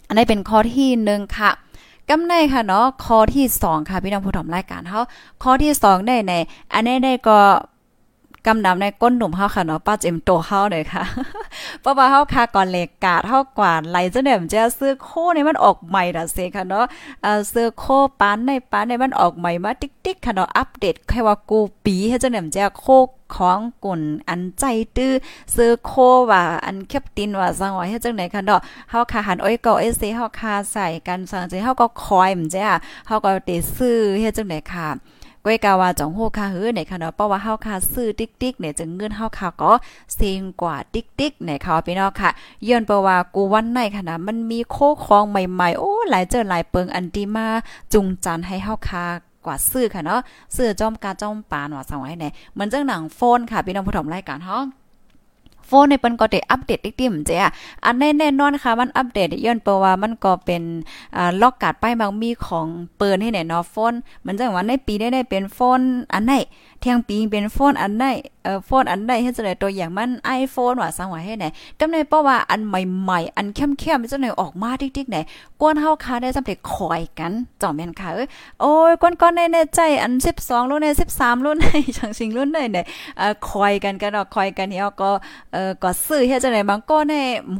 [0.08, 1.50] อันนี้เป็นข้อที่1ค่ะ
[2.08, 5.00] กำในค่ะเนาะข้อที่ 2 ค่ะ พี่น้องผู้ชมรายการเฮา
[5.42, 6.32] ข้อที่ 2 ได้ใน
[6.72, 7.38] อันนี้ได้ก็
[8.46, 11.04] กำนำในก้นหนุ่มเฮาค่ะเนาะป้าเจมโตเฮาเลยค่ะ
[11.80, 16.84] เพราะว่าเฮาค่ะก่อนเลกกาดเฮากว่าไหลจังได๋มันจะซื้อโคนี่มันออกใหม่ดะเซค่ะเนาะ
[17.22, 17.84] เอ่อซื้อโค
[18.20, 22.86] ปานในปานในมันออกใหม่มาติ๊กๆค่ะเนาะอัปเดตแค่ว่ากูปีเฮ็ดจังได๋มันจะโค
[23.34, 24.64] ของกุ่นอันใจ
[24.96, 25.12] ตื้อ
[25.54, 25.92] ซื้อโค
[26.30, 34.88] ว่าอันแคปตินว่าสังว่าเฮ็ดจังได๋ค่ะเนาะเฮาค่ะหันอ้อยก็เอเซเฮาค่ะใส่กันสังสิเฮาก็คอยมันจ้ะเฮาก็ได้ซื้อเฮ็ดจังได๋ค่ะ
[35.44, 39.72] ก้อยกาวาจองโฮคาเฮือในค่ะเนาะเพราะว่าเฮาค่ะซื้อติ๊กๆเนี่ยจึงเงินเฮาค่ะก็
[40.14, 42.30] เซงกว่าติ๊กๆในค่ะพี่น้องค่ะ
[42.68, 47.48] ย้อนเพราะว่ากูวันไหนค่ะนะมันมีโคของใหม่ๆโอ้หลายเจอหลายเปิงอันดีมา
[47.92, 49.04] จุงจันให้เฮาคา
[49.46, 50.20] กว่าซื้อค่ะเนาะ
[50.56, 54.58] ซื้อจอมกาจอมปานว่าสังไว้ไหนเหมือนเจ้าหนังโฟนค่ะพี่น้องผู้ชมรายการเฮา
[55.70, 57.50] โฟนในเปิ้นก็ได้อัปเดตติ๊กๆมจ้ะ
[57.84, 60.62] อันแน่แนอนค่ะมันอัปเดตย้อนเปว่ามันก็เป็น
[61.16, 63.94] อ่าล็อกการ์ดป้ายบางมีของเปิ้นให้แน่เนาะโฟน
[64.26, 65.80] มันจังว่าในปีได้ได้เป็นโฟน
[66.14, 66.32] อันไหน
[66.80, 68.04] เที่ยงปีเป็นโฟนอันไหน
[68.44, 71.46] เอ่อโฟนอันใดเฮ็ดจังได๋ตัวอย่างมัน iPhone ว่าสังว่าให้ไหน
[71.80, 75.18] กำในเพราะว่าอันใหม่ๆ อันเข้มๆจังได๋ออกมาติ๊กๆไหน
[75.60, 78.28] กวนเฮาค่ะได้สำเร็จคอยกันจ่อแม่นค่ะเอ้ย
[78.60, 80.12] โอ้ยก้อนๆในใจอัน
[80.42, 81.66] 12รุ่นใน13รุ่นใน
[81.96, 82.78] จังสิงรุ่นในไหน
[83.18, 85.10] เอ่อคอยกันกันเนาะคอยกันเฮาก็
[85.52, 87.14] เอ่อก็ซื้อเฮ็ดจังได๋บางก็ใน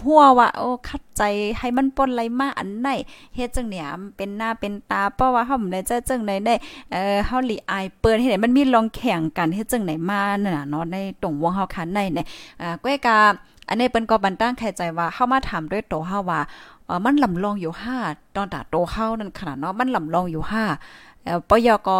[0.04, 1.22] หัวว่าโอ้คัดใจ
[1.58, 2.88] ให้มันปนไหลมาอันไหน
[3.36, 6.54] เฮ็ดจังเนี่ยเป็นหน้าเป็นตาเพราะว่าเฮาบ่ได้ใจจังได๋ได้
[6.92, 12.26] เอ่อเฮาหลีอายเปิ้นเฮ็ดให้มันมีลองแงกันเฮ็ดจังไหนมาน่ะเนาะในตรงวงเฮาคันในเนี่ย
[12.60, 13.18] อ่าก้วยกา
[13.68, 16.40] อันนี้เปิ้นก็บันตั้งแค่ใจว่าเฮามาถามด้วยตัวเฮาว่า
[16.86, 17.72] เออมันลำลองอยู่
[18.04, 20.52] 5ตอนตาโตเฮานั่นขนาดเนาะมันลำลองอยู่5
[21.24, 21.98] เอ่อปยก็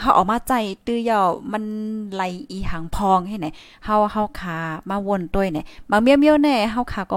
[0.00, 0.52] เฮาออกมาใจ
[0.86, 1.64] ตื้อยาวมัน
[2.14, 3.46] ไหลอีหังพองให้ไหน
[3.84, 4.58] เฮาเฮาขา
[4.90, 7.16] มาวนต้วยเนี่ยบางเมียวแน่เฮาขาก็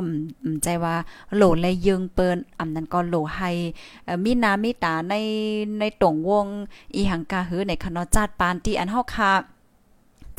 [0.63, 0.95] ใจว่า
[1.35, 3.49] โหลแลยยึงเปิ้นอำนั้นก็โหลให้
[4.23, 5.13] มีน้ามีตาใน
[5.79, 6.45] ในตรงวง
[6.95, 9.31] อีหังกาหือในคณะจัดปานที่อันเฮาขา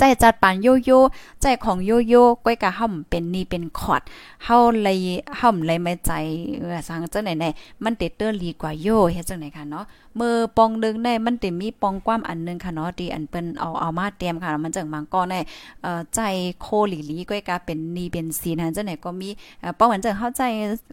[0.01, 1.01] ใจจัดปานโยโย่
[1.41, 4.03] ใจของโยโย่ก้อยกะห่ำเป็นนี่เป็นคอด
[4.45, 4.97] เฮาเลย
[5.41, 6.11] ห่ำเลยไม่ใจ
[6.59, 9.85] เออสังจังไหนๆมันเตเตอร์ลีกว่าโยเฮ็ดจังไหนค่ะเนาะ
[10.19, 15.41] มือปองนึงได้มันเต็มีปองความอันนึงค่ะเนาะที่อันเปิ้นเอาเอามาเตรียมค่ะ มันจังมังก็ได้
[15.83, 16.21] เอ่อใจ
[16.61, 19.29] โคหลีลีก้อยกะเป็นนี่เป็นสีนั้นจังไหนก็มี
[19.61, 20.43] เอ่อป้องเหมือนจังเฮาใจ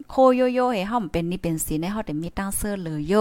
[0.09, 3.13] โคโยโย่ให้เฮาเป็นนี่เป็นสีในเฮาได้มีตั้งเสื้อเลยโย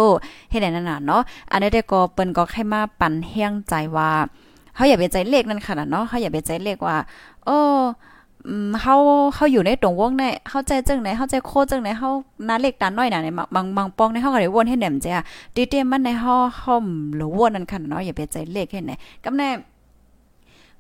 [0.50, 4.10] เฮ็ดได้นั่นน่ะเนาะอันนี้ได้ก็เปิ้นก็แค่มาปั่นแห้งใจว่า
[4.76, 6.96] เขาอย่าไปใจเลขนั่นขนาดเนาะเขาอย่าไปใจเลขว่า
[7.44, 7.58] โอ้
[8.80, 8.96] เขา
[9.34, 12.10] เขาอยู่ในตรงวงในเข้าใจจังไหนเข้าใจโคจังไหนเขา
[12.48, 16.76] นาเล็กตาน้อยหน่ะในบางบางปองในเฮาก็ได้วนให้แหนมจ้ะติเตมันในเฮาเฮา
[17.16, 18.92] หรือวนนั่นค่ะเนาะอย่าไปใจเลขให้ไหน
[19.24, 19.48] กำแน่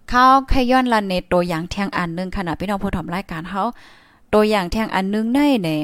[0.08, 3.62] เขาแค่ย้อนลันในตัวอย่างเที่ยงอันนึงขณะพี่น้องผู้ทำรายการเฮา
[4.34, 5.80] ตัวอย่างเที่ยงอันนึงได้เนี่ย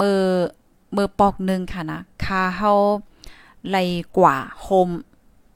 [0.00, 0.20] มือ
[0.96, 2.70] มือปอกนึงค่ะนะคาเฮา
[3.68, 3.76] ไหล
[4.18, 4.88] กว่าโฮม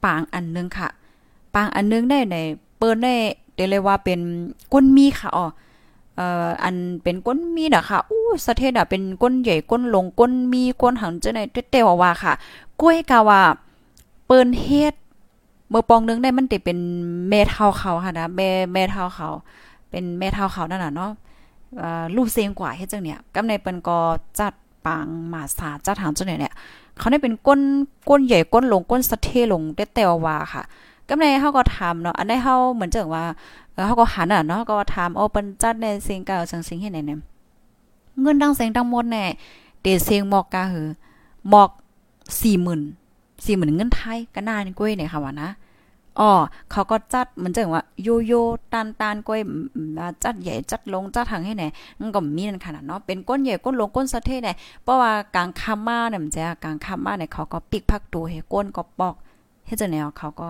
[0.03, 2.37] ปางอันนึงค่ะางอันนึงได้ใน
[2.77, 3.15] เปิ้นได้
[3.55, 4.19] เดเลยว่าเป็น
[4.73, 5.45] ก้นมีค่ะอ๋อ
[6.15, 12.33] เอ่ออันเป็นก้นมีน่ะค่ะอู้สะเทศอะเป็นก้นใหญ่ก้นลงก้นมีก้นหังจังได๋เตวว่าค่ะ
[12.81, 13.41] กล้วยกะว่า
[14.25, 14.95] เปิ้นเฮ็ด
[15.69, 16.79] เมื่อปองนึงได้มันติเป็น
[17.29, 19.29] แม่เท่าเขาค่ะนะแม่แม่เท่าเขา
[19.89, 21.11] เป็นแม่เท่าเขานั่นน่ะเนาะ
[21.77, 23.97] เอ่อลูกเสียงกว่าเฮ็ดจังเนี่ยกำในเปิ้นก็
[24.39, 24.53] จัด
[24.85, 26.53] ปางหมาสาจัดหางจังเนี่ย
[26.97, 27.59] เขาได้เป็นก้น
[28.09, 29.61] ก้นใหญ่ก้นลงก้นสะเทลง
[29.93, 30.63] เตวว่าค่ะ
[31.09, 33.23] กำในเฮาก็ถามเนาะอันใดเฮาเหมือนจังว่า
[33.87, 37.19] เฮาก็หันอะเนาะก็ถามโอเปิ้นจัดในสิ่งเก่าสังสิ่งเฮ็ดไหนเนี่ย
[38.21, 39.23] เงินดังแสงทั้งหมดแน่
[39.81, 40.87] เตเสียงหมอกกะหือ
[41.49, 41.69] หมอก
[42.39, 45.49] 40,000 40,000เงินไทยก็น่านี่ก้อยเนี่ยค่ะว่านะ
[46.19, 46.31] อ๋อ
[46.71, 48.41] เขาก็จัดเหมือนจังว่าโยโย่
[48.73, 49.41] ตันตันก้อย
[50.23, 51.63] จัดใหญ่จัดลงจัดทางให้ไหน
[51.99, 59.15] มันก็มีนั่นขนาดเนาะเป็นก้นใหญ่ก้นลงก้นสะเทเนี่ยเพราะว่ากลางคามาเนี่ยมันจะกลางคามาเนี่ยเขาก็ปิกพักตัวให้ก้นก็ปอก
[59.69, 60.49] ฮ็ดจังแนวเขาก็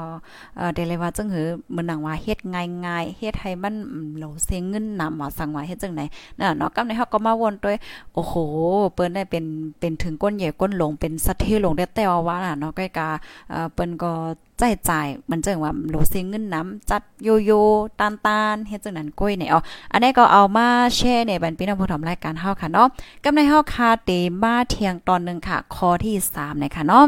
[0.57, 3.75] เอ่อได้เลยว่าจังหือมื้อนังว่าเฮ็ดง่ายๆเฮ็ดให้มัน
[4.17, 6.01] โหลเสียเงินนำว่าสั่งว่าเฮ็ดจังไหน
[6.39, 7.77] น่ะเนาะกำในเฮาก็มาวนด้วย
[8.13, 8.33] โอ้โห
[8.93, 9.45] เปิ้นได้เป็น
[9.79, 13.09] เป็นถึงก้นใหญ่ก้นหลงเป็นสัตว์ที่หลงได้แต่ว่าน่ะเนาะก็กา
[13.49, 14.11] เอ่อเปิ้นก็
[14.57, 17.61] ใจจ่ายมันจังว่าโหลเสียเงินน้ำจัดโยโย่
[17.99, 19.59] ตานๆเฮ็ดจังนั้นก้อยเนี่ยอา
[19.91, 22.87] อันนี้ก็เอามาแชร์ในบันพี่น้องผู้ทำรายการเฮาค่ะเนาะ
[23.23, 24.11] กำในเฮาคาเต
[24.43, 27.05] มาเที่ยงตอนนึงค่ะข้อที่3นะคะเนาะ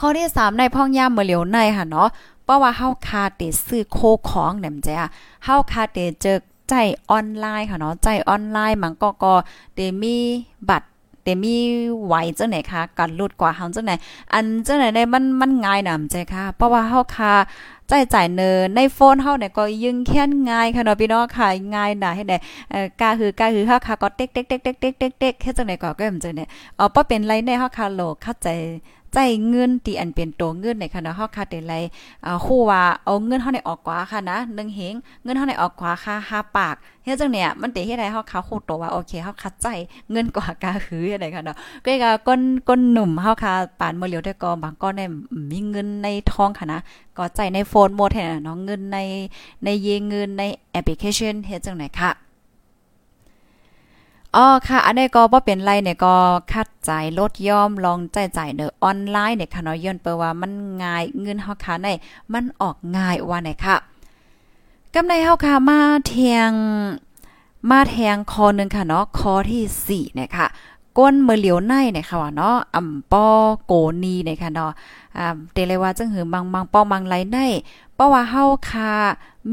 [0.00, 2.08] ข้อที่3ในพ่องย่ามเมื่อเหลียวในค่ะเนาะ
[2.44, 3.98] เพราะว่าเฮาคาเตซื้อโค
[4.30, 5.08] ของแหนมจ้ะ
[5.44, 6.74] เฮาคาเตเจอใจ
[7.10, 9.34] ออนไลน์ค่ะเนาะใจออนไลน์มันก็ก็
[9.74, 10.16] เตมี
[10.68, 10.86] บัตร
[11.22, 11.56] เตมี
[12.04, 13.92] ไหวจังไหนคะกันลุดกว่าเฮาจังไหน
[14.32, 17.32] อันจังไหนได้มันมันง่ายนำใจค่ะ เพราะว่าเฮาคา
[17.88, 22.36] ใจจ่ายเนินในโฟนเฮาเนี่ยก็ยึงแค่นง่ายค่ะเนาะพี่น้องค่ะง่ายน่ะให้ได้
[22.70, 26.44] เอ่อกาคือกาคือเฮาค่ะก็เต๊กๆๆๆๆๆเฮ็ดจังได๋ก็ก็จังได๋
[26.78, 28.48] อ๋อบ่เป็นไรในเฮาค่ะโลเข้าใจ
[29.18, 31.74] ใจเงินที่อันเป็นตัวเงินในค่ะเนาะเฮาค่ะได้ไร
[32.26, 36.74] อ่าฮู้ว่าเอาเงินเฮาได้ออกกว่าค่ะนะ1เฮงเงินเฮาได้ออกกว่าค่ะ5ปาก
[37.04, 39.66] เฮ็ดจังเนี่ยมันสิเฮ็ดให้เฮาค่ะฮู้ตัวว่าโอเคเฮาคัดใจ
[40.12, 45.04] เงินกว่ากาหืออะไรค่ะเนาะก็ก็ก้นก้นหนุ่มเฮาค่ะปานมื้อเหลียวได้ก็บางก้อนได้
[45.50, 46.80] มีเงินในทองค่ะนะ
[47.16, 48.98] ก็ใจในโฟนหมดแท้เนาะเงินใน
[49.64, 52.25] ในเยเงินในแอปพลิเคชันเฮ็ดจังไหนค่ะ
[54.34, 56.14] อ๋อค่ะ อันนี้ก็บ่เป็นไรเนี่ยก็
[56.52, 61.88] คัดจ่ายลดย่อมลองจ่ายจ่ายเด้อออนไลน์เนี่ยค่ะเนาะย้อนเปว่ามันง่ายเงินเฮาค่ะใน
[62.32, 63.76] มันออกง่ายว่าไหนค่ะ
[64.94, 66.50] กำในเฮาค่ะมาเทียง
[67.70, 70.46] มาแทงคอนึงค่ะเนาะคอที่4เนี่ยค่ะ
[70.98, 73.26] ก้นเมือเหลียวในเนี่ยค่ะว่าเนาะอ่ำป้อ
[73.66, 74.70] โกนีเนี่ยค่ะเนาะ
[75.16, 77.38] อ่าเตเลยว่าจังหือบางบางป้อบางไหลใน
[77.94, 78.92] เพราะว่าเฮาคา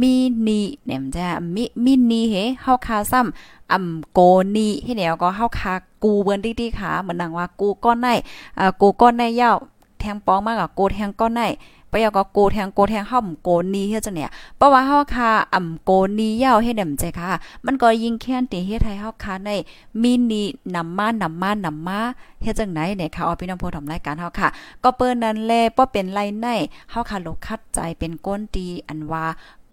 [0.01, 0.13] มี
[0.47, 1.25] นีเนี่ยมันจะ
[1.55, 4.19] มีมีนีเฮเฮาคาซ้ำอำโก
[4.55, 8.07] นีเฮ็ดแนวก็เฮาคากูเบิ่นดีๆค่ะเหมือนนังว่ากูก้อนใน
[8.59, 9.57] อ่ากูก้อนในยาว
[9.99, 11.41] แทงปองมากกับกูแทงก้อนใน
[11.93, 17.29] ปยก็โกแทงโกแทงเฮาโกนีเฮ็ดจังเนี่ยเพราะว่าเฮาคาอ่ำโกนียาวเฮ็ดนมใจค่ะ
[17.65, 19.49] มันก็ยิ่งแค้นติเฮ็ดให้เฮาคาใน
[20.01, 20.43] มีนี
[20.75, 21.99] นำมานำมานำมา
[22.43, 24.49] เฮ็ดจังไหนเนี่ยค่ะเอาพี่น้องผู้ทำรายการเฮาค่ะ
[24.83, 26.47] ก็เปิ้นนั้นแลบ่เป็นไรใน
[26.91, 29.25] เฮาค่ะลกคัดใจเป็นก้นตีอันว่า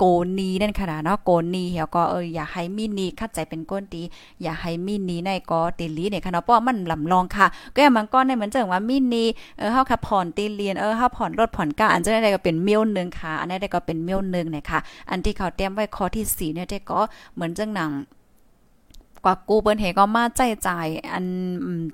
[0.03, 0.09] โก
[0.39, 4.03] นีนั่นขนะเนาะโกนีเหี่ยวก็เอออย่าให้มีนีคัดใจเป็นก้นตี
[4.43, 9.25] อย่าให้มีนีในก็ติลีเนี่ยค่ะเนาะเพราะมันลำลองค่ะ ก็อย่างมันก้อนในเหมือนจังว่ามีนี
[9.59, 14.79] เออเฮาค่ะผ่อนตีเรียนเออเฮาผ่อนรถผ่อนก้าอันจะได้ก็เป็นเมียวนึงค่ะ อันนี้ได้ก็เป็นเมียวนึงเนี่ยค่ะ
[15.11, 17.01] อันที่เขาเตรียมไว้ข้อที่4เนี่ยได้ก็
[17.35, 17.91] เหมือนจังหนัง
[19.25, 21.27] กว่ากูเปิ้นเฮก็มาใจจ่ายอัน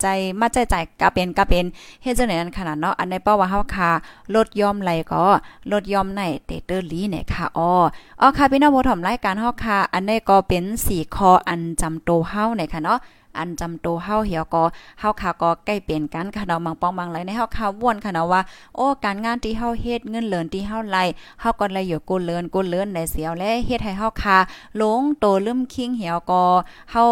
[0.00, 0.06] ใจ
[0.40, 1.64] มาใจจ่ายก็เป็นก็เป็น
[2.02, 3.90] เฮ็ดจังได๋นั้นขนาดเนาะอันในเป้าว่าเฮาค่ะ
[4.34, 5.24] ลดยอมไหลก็
[5.72, 7.72] ลดยอมในเตเตอร์ลีเนี่ยค่ะอ้อ
[8.20, 12.98] อ๋อค่ะพี่น้องผู้ถมรายการเฮาค่ะอันนี้ก็เป็น4ข้ออันจำโตเฮาเนี่ยค่ะเนาะ
[13.38, 14.64] อันจำโตเฮาเหี่ยวก็
[15.00, 18.40] เฮาขาก็ใกล้เปลี่ยนกันค่ะเนาะบางปองบางไรในเฮาขาว่นค่ะเนาะว่า
[18.76, 21.04] โอ้การงานที่เฮาเฮ็ดเงินเหลินที่เฮาไล่
[21.40, 24.36] เฮาก็เลยอยู่กูเลินกูเลินในเสียวและเฮ็ดให้เฮาขา
[24.80, 26.42] ลงโตลืมคิงเหี่ยวก็
[26.90, 27.04] เฮา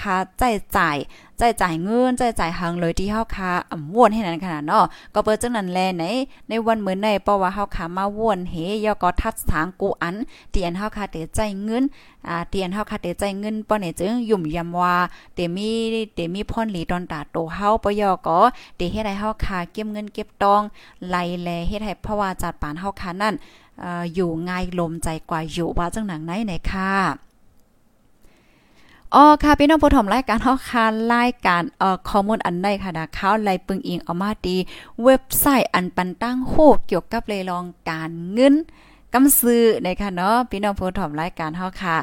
[0.00, 0.42] ขาใจ
[0.76, 0.98] จ่าย
[1.38, 6.04] ใจจ่ายเงินใจจ่ายหังเลยที่เฮาคาอ่ำวนให้นั้นขนาดเนาะก็เปิดจังนั้นแลใน
[6.48, 10.16] ในวันเหมื้อในเพราะว่าเฮาคามาวนเฮยอก็ทัดทางกูอัน
[10.50, 11.84] เตียนเฮาคาเตใจเงิน
[12.28, 14.94] อ่าเตียนเฮาคาเตใจเงินป้อเนี่ยจึงยุ่มยำว่า
[15.34, 15.70] เตมี
[16.14, 18.38] เตมีพ่นหลีตอนตาโตเฮาปยอก็
[18.76, 20.62] เตเฮ็ดให้เฮาคาเก็บเงินเก็บตอง
[21.08, 23.34] ไล่แลเฮ็ดให้เพราะว่าจัดปานเฮาคานั่น
[24.14, 27.27] อยู่ง่ายลมใจกว่าอยู่ว่าจังหนังไหนไหนค่ะ
[29.14, 34.56] อ๋อค่ะพี่น้องผู้ชมรายการเฮาค่ะรายการเอ่อข้อมูลอันใดค่ะนะข่าวไลปึงอิงเอามาดี
[35.04, 36.54] เว็บไซต์อันปันตั้งโฮ
[36.86, 38.54] เกี่ยวกับเลยลองการเงิน
[39.14, 41.96] กำซื้อนะคะเนาะพี่น้องผู้ชมรายการเฮาค่ะ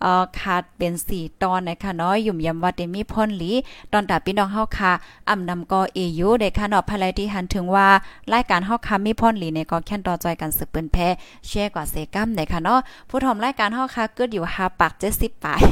[0.00, 3.52] เอ่อขาดเป็น 4 ตอนนะคะเนาะยุ่มยำว่าได้มีพ่นหลี
[3.92, 4.92] ตอนตาพี่น้องเฮาค่ะ
[5.30, 7.88] อำนำกอเอยูได้ค่ะเนาะภายที่หันถึงว่า
[8.32, 11.08] รายการเฮาค่ะมีพ่นหลีในก็แค่นต่อจอยกันสืบเปิ้นแพ้
[11.46, 15.62] แชร์กว่าเซกัมได้ค่ะเนาะผู้ชมรายการเฮาค่ะเกิดอยู่5ปาก70ปลาย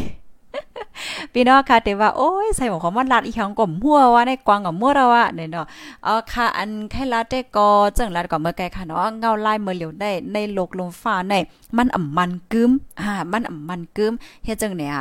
[1.33, 5.67] พี่น้องค่ะแต่ว่าโอ้ยใส่หมวกของมันลัดอีหยังก่มหัวว่าในกวางกับมัวเราอะเนี่ยเนาะ
[6.05, 11.35] เออค่ะอันไข่ลาเตก็จังลัดก็เมื่อไกลค่ะเนาะเงาลายเมื่อเหลียวได้ในโลกลมฟ้าใน
[11.77, 14.13] มันอ่ำมันกึมอ่ามันอ่ำมันกึม
[14.45, 14.95] เฮ็ดจังเนี่ย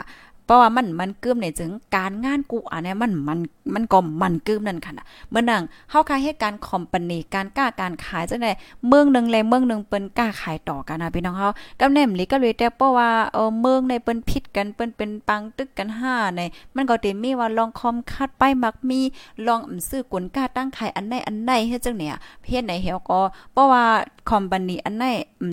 [0.49, 3.39] เพราะว่ามันมันกึมในถึงการงานกูอันนี้มันมัน
[3.73, 8.51] มันก็มันกึมนั่นค่ะนะเมื่อนังเฮาคายเหตุการณ์คอมพานีการกล้าการขายจังได๋
[8.87, 11.49] เมืองนึงแลเมืองนึงเปิ้นกล้าขายต่อกันนะพี่น้องเฮา
[11.81, 16.41] กำแหน่มลิก็เลยแต่เพราะว่าเออเมืองในเปิ้นผิดกันเปิ้นเป็นปังตึกกันห้าใน
[16.75, 18.99] มันก็เติมีว่าลองคอมคัดไปมักมี
[19.47, 22.15] ลองอซื้อกลกล้าตั้งขายอันใดอันใดเฮ็ดจังเนี่ย
[22.47, 23.19] เฮ็ดไหนเฮาก็
[23.53, 23.83] เพราะว่า
[24.29, 25.05] คอมพานีอันใด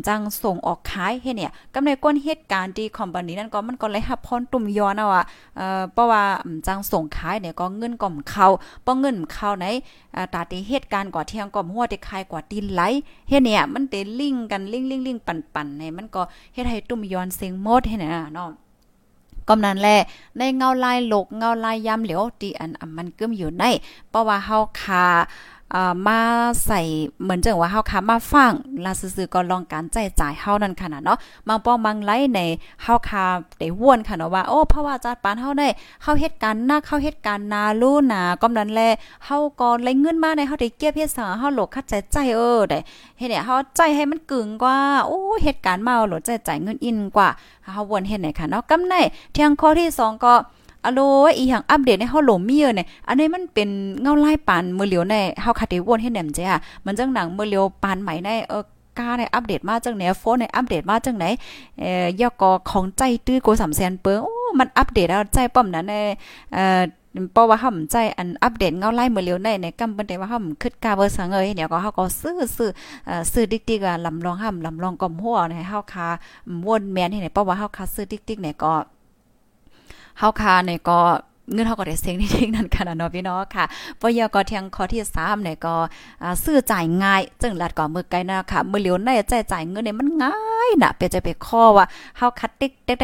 [0.09, 5.25] จังส่งออกขายเฮ็ดเนี่ยกำในก้นเหตุการณ์ที่คอมพานีนั้นก็มันก็เลยรับพรตุ่มยอนเอาอะ
[5.57, 6.23] เอ่อเพราะว่า
[6.67, 8.47] จังส่งขายเนี่ยก็เงินก็เข้า
[8.85, 9.67] บ่เงินเข้าไหน
[10.17, 12.83] อ่าตีเหตุการณ์กว่าเที่ยงก็หัวที่ขายกว่าตีนไหล
[13.29, 16.23] เฮ็ดเนี่ยมันเตลิงกันลิงลิงๆๆปั่นๆในมันก็
[16.55, 18.51] เฮ็ดให้ตุ่มย้อนเสียงหมดเฮ็ดน่ะเนาะ
[19.49, 19.97] ก็นั้นแหละ
[20.39, 23.65] ในเงาลายหลกเงาลายยามเหลียวตีอันมันกึมอยู่ใน
[24.11, 25.07] เพราะว่าเฮาคา
[26.07, 26.21] มา
[26.67, 26.81] ใส่
[27.23, 28.53] เหมือนจังว่าเฮาค้ามาฟัง
[28.85, 32.41] ลาซื่อๆก็ลองการใจจ่ายเฮานั่นค่ะนะเนาะบางป้อมังไลใน
[32.83, 33.25] เฮาคา
[33.59, 35.69] ได้ว่นค่ะเนาะว่าโอ้เพราะว่าจัดปานเฮาได้
[36.03, 38.81] เฮาเฮ็ดการนักเฮาเฮ็ดการนาลู่นาก็นั้นแล
[39.25, 42.79] เฮาก็เลยเงินมาในเฮาได้เก็บเฮ็ดสังเฮาโลกคัดใจใจเออได้
[43.19, 44.77] เฮ็ดเนี่ยเฮาใจให้มันกึ่งกว่า
[45.07, 47.29] โอ้เฮ็ดการมาโหลดใจจ่ายเงินอินกว่า
[47.73, 48.95] เฮาวนเฮ็ดไหนค่ะเนาะกำไน
[49.33, 50.35] เที่ยงข้อที่2ก็
[50.87, 51.01] อะโล
[51.37, 53.69] อีหยังอัปเดตให้เฮาหลมมีเอเนี่ยอันนี้มันเป็น
[54.03, 58.63] เงาไลายปานมือเหลียวในเฮาคัดได้วนให้แหนมจ้ะมันจังหนังมือเหลียวปานใหม่ในเออ
[58.99, 61.25] กาในอัปเดตมาจังไหนโฟนในอัปเดตมาจังไหน
[61.81, 65.95] เอ่อยอกอของใจตื้อโก3แสนเปิงโอ้มันอัปเดตแล้วใจป้อมนั้นใน
[66.55, 66.83] เอ่อ
[67.33, 72.71] เพราะว่าเฮาใจอันอัปเดตเงาไล่มือเลียวในในกำเปิ้นได้ว่าเฮาคิดกาเบอร์สังเอ้ยเดี๋ยวก็เฮาก็ซื้อซื้อ
[73.07, 76.09] เอ่อซื้อดิกๆอะลำลองห้ำลำลองกอมหัวในเฮาคา
[76.67, 78.73] วนแม่นให้ไหนเพราะว่าเฮาคาซื้อดิกๆเนี่ยก็
[80.19, 81.01] เฮาคาเนี่ยก็
[81.53, 83.65] เงินเฮาก็ได้เซ็งนิดๆนั่นค่ะเนาะพี่น้องค่ะ
[84.01, 85.75] ปยก็เทียงข้อที่3เนี่ยก็
[86.45, 90.35] ซื้อจ่ายง่าย จึงลัดก็มือไกลนะค่ะมือเหลียวในใจจ่ายเงินเนี่ยมันง่า
[90.69, 91.85] ยน่ะเปียจะไปข้อว่า
[92.17, 92.95] เฮาคัดติ๊กแต๊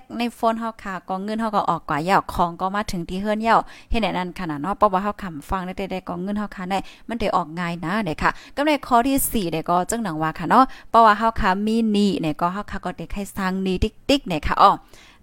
[0.00, 14.72] กๆๆๆในโฟนเฮาค่ะก็เงินเฮาก็ออกกว่ายาวของก็มาถึงที่เฮือนยาวเฮ็ดนั้นขนาดเนาะเพราะว่าเฮาคำฟังได้ๆก็เงินเฮาค่ะได้มันได้ออกง่ายนะเนี่ยค่ะก็ในข้อที่4เนี่ยก็จังหนังว่าค่ะเนาะเพราะว่าเฮาค่ะมีนี่เนี่ยก็เฮาค่ะก็ได้ให้สร้างนี่ติ๊กๆเนี่ยค่ะอ้อ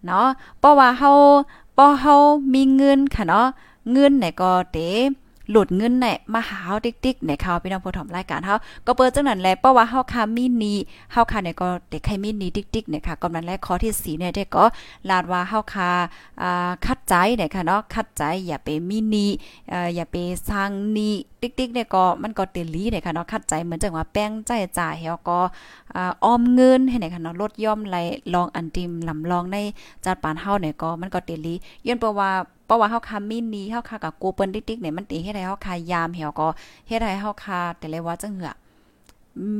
[0.05, 0.27] เนาะ
[0.59, 1.11] เพราะว่าเฮา
[1.75, 2.15] พอเฮา
[2.53, 3.47] มีเงินค่ะเนาะ
[3.91, 4.77] เงินไหนก็เต
[5.51, 8.55] หลุดเงินไหนมาหาเฮาติ๊กๆในข่าวพี่น้องผู้ถมรายการเฮา
[8.85, 10.73] ก็เปิดจังนั้นแหละเพราะว่าเฮาค่ะมีนี
[11.11, 14.65] เฮาค่ะเนี่ยก็เด็กใครมีนีติ๊กๆเนี่ยค่ะกำนั้นแรกข้อที่4เนี่ยได้ก็
[15.09, 15.89] ลาดว่าเฮาค่ะ
[16.41, 19.27] อ่าคัดใจเนี่ยค่ะเนาะคัดใจอย่าไปมีนี
[19.69, 20.15] เอ่ออย่าไป
[20.49, 21.09] สร้างนี
[21.41, 25.39] ติ๊กๆเนี่ยก็มันก็เตลีเนี่ยค่ะเนาะคัดใจเหมือนจังว่าแป้งใจจ่ายเฮาก็
[25.95, 27.97] อ่าออมเงินให้ไหนค่ะเนาะลดย่อมไหล
[28.33, 29.57] ลองอันติมลำลองใน
[30.05, 31.53] จัดปานเฮาเนี่ยก็มันก็เตลี
[31.87, 32.31] ย้อนเพราะว่า
[32.67, 36.47] เพราะว่าเฮาคามินนี้เฮาคากับกูเปิ้นติ๊กๆเนี่ยมันตีเฮ็ดให้เฮาคายามเหี่ยวก็
[36.87, 38.53] เฮ็ดให้เฮาคาแต่เลยว่าจังเหือ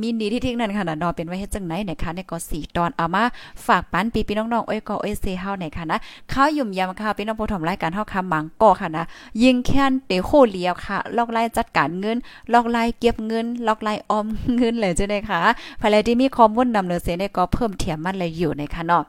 [0.00, 3.22] มินดีที่ทิ้งนั่นค่ะนะเนาะเป็นไว้เฮ็ดจังไหนเนี่ยค่ะในก็4ตอนเอามา
[3.66, 5.98] ฝากปันปีพี่น้องๆเอ้ยก็เอ้ยเซเฮาเนี่ยค่ะนะ
[6.32, 9.04] ข้าวยุ่มยำค่ะพี่น้องผู้ชมรายการเฮาคำหมังก่อค่ะนะ
[9.42, 12.16] ยิงแค้นเตโคเลียวค่ะลอกไล่จัดการเงิน
[12.52, 15.38] ลอกไล่เก็บเงินลอกไล่ออมเงินเลยจังได๋ค่ะ
[15.80, 19.04] ภายในที่มีข้อมูลนำเสนอเสียเนี่ยก็เพิ่มเทียมมันเลยอยู่ในค่ะเนาะ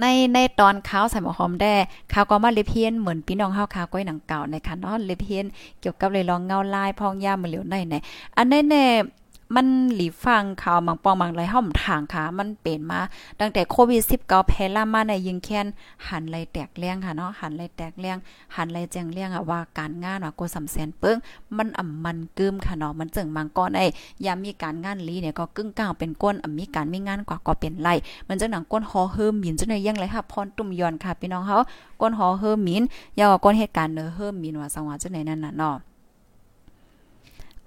[0.00, 1.74] ในในตอนข้าวใส่หมอหอมแด้
[2.12, 5.44] ข้าวก็มาเลเพียนเหมือนพี่น้องเฮาข้าวก้อยหนังเก่าในค่ะเนาะเลเพียน
[5.80, 7.94] เกี่ยวกับเลยลองเงาลายพองยามมือเหลียวในใน
[8.36, 8.84] อันแน่
[9.56, 13.00] มันหลีฟังข่าวมังปองมังไรห่อมทางค่ะ มันเป็นมา
[13.40, 15.66] ตั้งแต่โควิด19แพร่ล่ามาในยิงแค้น
[16.08, 18.16] หันไหลแตกเลี้ยงค่ะเนาะหันไหลแตกเลี้ยง
[18.56, 21.16] หันไหลแจงเลี้ยงอะว่าการงานว่าโกสำแสนเปิ้ง
[21.56, 23.86] มันอ่ำมันกึมค่ะเนาะมันจึงมังก้อนไอ้
[24.24, 27.88] ยามมีการงานลีเนี่ยก็กึ่งก้าวเป็นก้นอ่ำมีการมีงานกว่าก็เป็นไร
[28.28, 31.58] มันจังหนังก้นฮอเฮิมมินจังได๋ยังไรค่ะพรตุ่มย้อนค่ะพี่น้องเฮา
[32.00, 32.82] ก้นฮอเฮิมมิน
[33.18, 35.76] ยาวก้นเหตุการณ์เนอเฮิมมินว่าสังว่าจังได๋นั่นน่ะเนาะ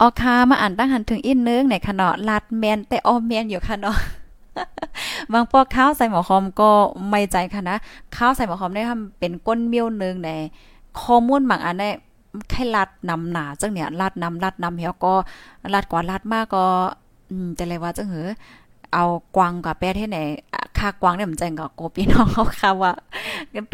[0.01, 3.97] ออคามาอ่านตั้งหันถึงอินนึงในคะเนาะลัดแมนแต่ออมแมนอยู่ค่ะเนาะ
[5.33, 6.69] บางปอข้าวใส่หมอคอมก็
[7.09, 7.77] ไม่ใจค่ะนะ
[8.15, 10.29] ข้าวใส่หมอคอมได้ทำเป็นก้นเมียวนึงใน
[11.01, 11.89] ข้อมูลบางอันได้
[12.49, 15.13] แค่ลัดนำหนาจังเนี่ยลัดนำลัดนำเฮาก็
[15.73, 16.65] ลัดกว่าลัดมากก็
[17.29, 18.29] อืมจะเลยว่าจังเหอ
[18.95, 19.05] เอา
[19.35, 20.19] กวางกับแป้ที่ไหน
[20.79, 22.91] คากวางเนี่ยมันจังกับโกพี่น้องเขาค่ะว่า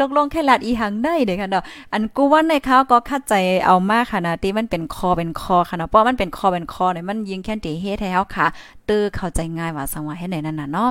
[0.00, 3.34] ตกลงแค่ลัดอีหังได้เด้ค่ะเนาะอันกูว่าในเขาก็คัดใจ
[3.66, 8.46] เอามากค่ะนะที่มันเป็นคอเป็นคอค่ะเนาะเพราะมันเป็นคอเป็นคอเนี่ยมันยิงแค่ตีเฮ็ดให้เฮาค่ะ
[8.88, 10.90] ตื้อเข้าใจง่ายว่าสังว่าให้ไหนนั่นน่ะเนาะ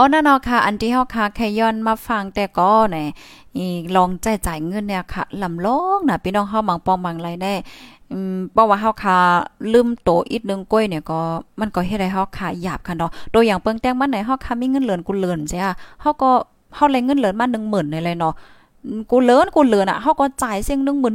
[0.00, 3.04] อ๋อนั่นเนาะค่ะ อันที่เฮาค่ะแค่ย้อนมาฟังแต่ก็เนี่
[3.56, 7.54] อีลองใจจ่ายเงินเนี่ยค่ะลำลองน่ะพี่น้องเฮาบางปองบางไรได้
[8.12, 9.16] อืมเพราะว่าเฮาคา
[9.72, 11.20] ลืมโตอีกนึงก้อยเนี่ยก็
[11.60, 16.30] มันก็เฮ็ดให้เฮาคาหยาบค่ะเนาะตัวอย่างเปิ้งแต้งมันไหนเฮาคามีเงินเหลือนกูเหลือนใช่อะเฮาก็
[16.74, 18.34] เฮาเลยเงินเหลือนมา10,000นี่เลยเนาะ
[19.10, 21.14] กูเลินกูเลินอะเฮาก็จ่ายเสียง10,000 10,000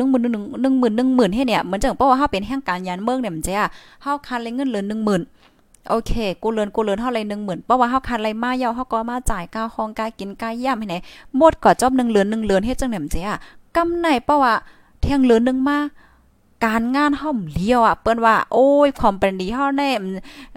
[0.63, 3.67] 10,000 10,000ให้เนี่ยเหมือนจังเพราะว่าเฮาเป็นแห่งการยานเมืองเนี่ยมันจ้ะ
[4.04, 5.22] เฮาคาเลยเงินเหลือน10,000
[5.89, 6.12] โอเค
[6.43, 10.96] กูเลินกูเลินเท่าไร10,000เพราะว่าเฮาคันไรมาเยาเฮาก็มาจ่ายค่าห้องค่ากินค่าย่ำให้ไหน
[11.38, 13.38] หมดก็จอบ1เหลือน1เลือนเฮ็ดจังได๋มันจ้ะ
[13.76, 14.54] กำไหนเพราะว่า
[15.02, 15.78] เที่ยงเลือนนึงมา
[16.65, 19.89] การงานเฮาเลี้ยวอะเปิ้นว่าโอ้ยความเป็นดีเฮาแน่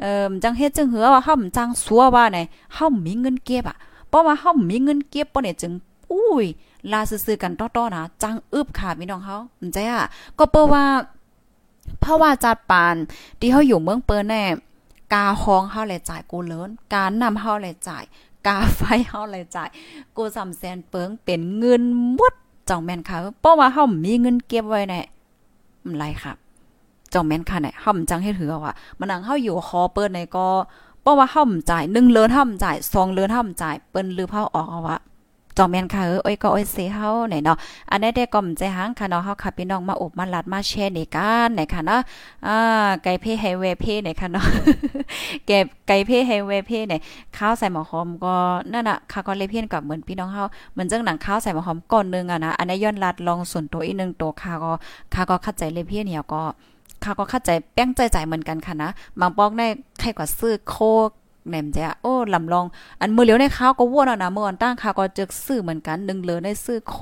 [0.00, 2.38] เอ่อจังเฮ็ดจังเหือว่าเฮาจังสัวว่าไหน
[2.74, 3.76] เฮามีเงินเก็บอะ
[4.08, 5.72] เพราะว่าเฮามีเงินเก็บบ่เนี่ยจึง
[6.12, 6.46] อุ้ย
[6.92, 10.02] ลาซื่อๆกันต่อๆนะจังอึบค่ะพี่น้องเฮามันใจอะ
[10.38, 10.84] ก็เปิ้ว่า
[12.00, 12.94] เพราะว่าจัดปาน
[13.40, 14.42] ที่เฮาอยู่เมืองเปิ้นแน่
[15.14, 18.04] กาห้องเฮาเลยจ่ายกูเลินการนำเฮาเลยจ่าย
[18.46, 19.68] กาไฟเฮาเลยจ่าย
[20.16, 21.82] กูสำแสนเปิงเป็นเงิน
[22.14, 22.34] หมด
[22.68, 25.00] จ่องแม่นค่ะเพราะว่าเฮามีเงินเก็บไว้แน่
[25.84, 26.36] มันไรครับ
[27.12, 30.46] จ่องแม่นค่ะเนี่ยเฮาจังให้ถือว่ามันนังเฮาอยู่คอเปิ้นในก็
[31.02, 34.98] เพราะว่าเฮาจ่าย1เลินเฮาจ่าย2เลินเฮาจ่ายเปิ้นลือเฮาออกเอาว่า
[35.58, 37.56] จอมแม่นค่ะเอ้ยก็อ้อยเสเฮาไหนเนาะ
[37.90, 42.00] อันนี้ได้ก่อมใจหางค่ะเนาะเฮาค่ะพี่น้องมาอบมาลัดมาแชร์ในกันไหนค่ะเนาะ
[42.46, 44.46] อ่าไก่เพไฮเวเพไหนค่ะเนาะ
[45.46, 47.00] เก็บไก่เพไฮเวเพเนี่ย
[47.36, 48.34] ข้าวใส่หมอหอมก็
[48.72, 50.42] นั่นน่ะค่ะก็เลยเพี้ยนกับเหมือนพี่น้องเฮา
[50.72, 54.72] เหมือนจังหนังข้าวใส่หมอหอมก่อนนึงอะนะอันนี้ย้อนลัดลองส่วนตัวอีกนึงตัวค่ะก็
[55.14, 56.42] ค่ะก็เข้าใจเลยเพี้ยนเนี่ยก็
[57.04, 58.90] ค่ะก็เข้าใจแป้งใจใจเหมือนกันค่ะนะ
[59.20, 59.66] บางปอกได้
[60.00, 60.76] ใครกว่าซื้อโค
[61.48, 62.66] แหนมจ้ะโอ้ลำลอง
[63.00, 66.96] อันมือเหลียวในข้าวก็ว่นนะเมื่อวันตั้งข้าวก็จึกซื้อเหมือนกันหนึ่งเหลือในซื้อโค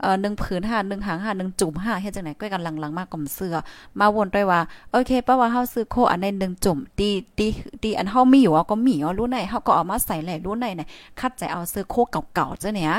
[0.00, 3.54] เอ่อหนึ่งผืนห้าหนึ่งหางห้าหนึ่งจุ่มห้าเฮ็ดจังไหนก็กันหลังๆมากกว่าเสื้อ
[3.98, 4.60] มาวนด้วยว่า
[4.90, 7.08] โอเคป้าว่าเฮาซื้อโคอันในหนึ่งจุ่มตี
[7.38, 7.46] ตี
[7.82, 10.82] ตีอันเฮามีอยู่ก็มีอ๋อรู้ไหนเฮาก็เอามาใส่แหล่รู้ไหนไหน
[11.20, 11.94] คัดใจเอาซื้อโค
[12.34, 12.92] เก่าๆจ้ะเนี่ย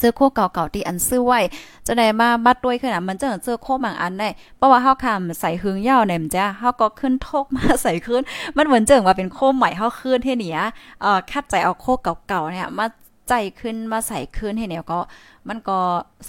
[0.00, 1.40] เสื้อโคเก่าๆที่อันซื้อไว้
[1.86, 8.22] จะได้มาบัดด้วยขึ้นอะมันจะเสื้อโคบางอันได้เพราะว่าเฮาคำใส่หึงยาวเนี่ยมันจะเฮาก็ขึ้นทกมาใส่ขึ้น
[8.56, 10.60] มันเหมือนเจิงว่าเป็นโคใหม่เฮาขึ้นเท่เนี้ย
[11.02, 12.86] เอ่อคัดใจเอาโคเก่าๆเนี่ยมา
[13.28, 15.00] ใจขึ้นมาใส่ขึ้นให้เนี่ยก็
[15.48, 15.78] มันก็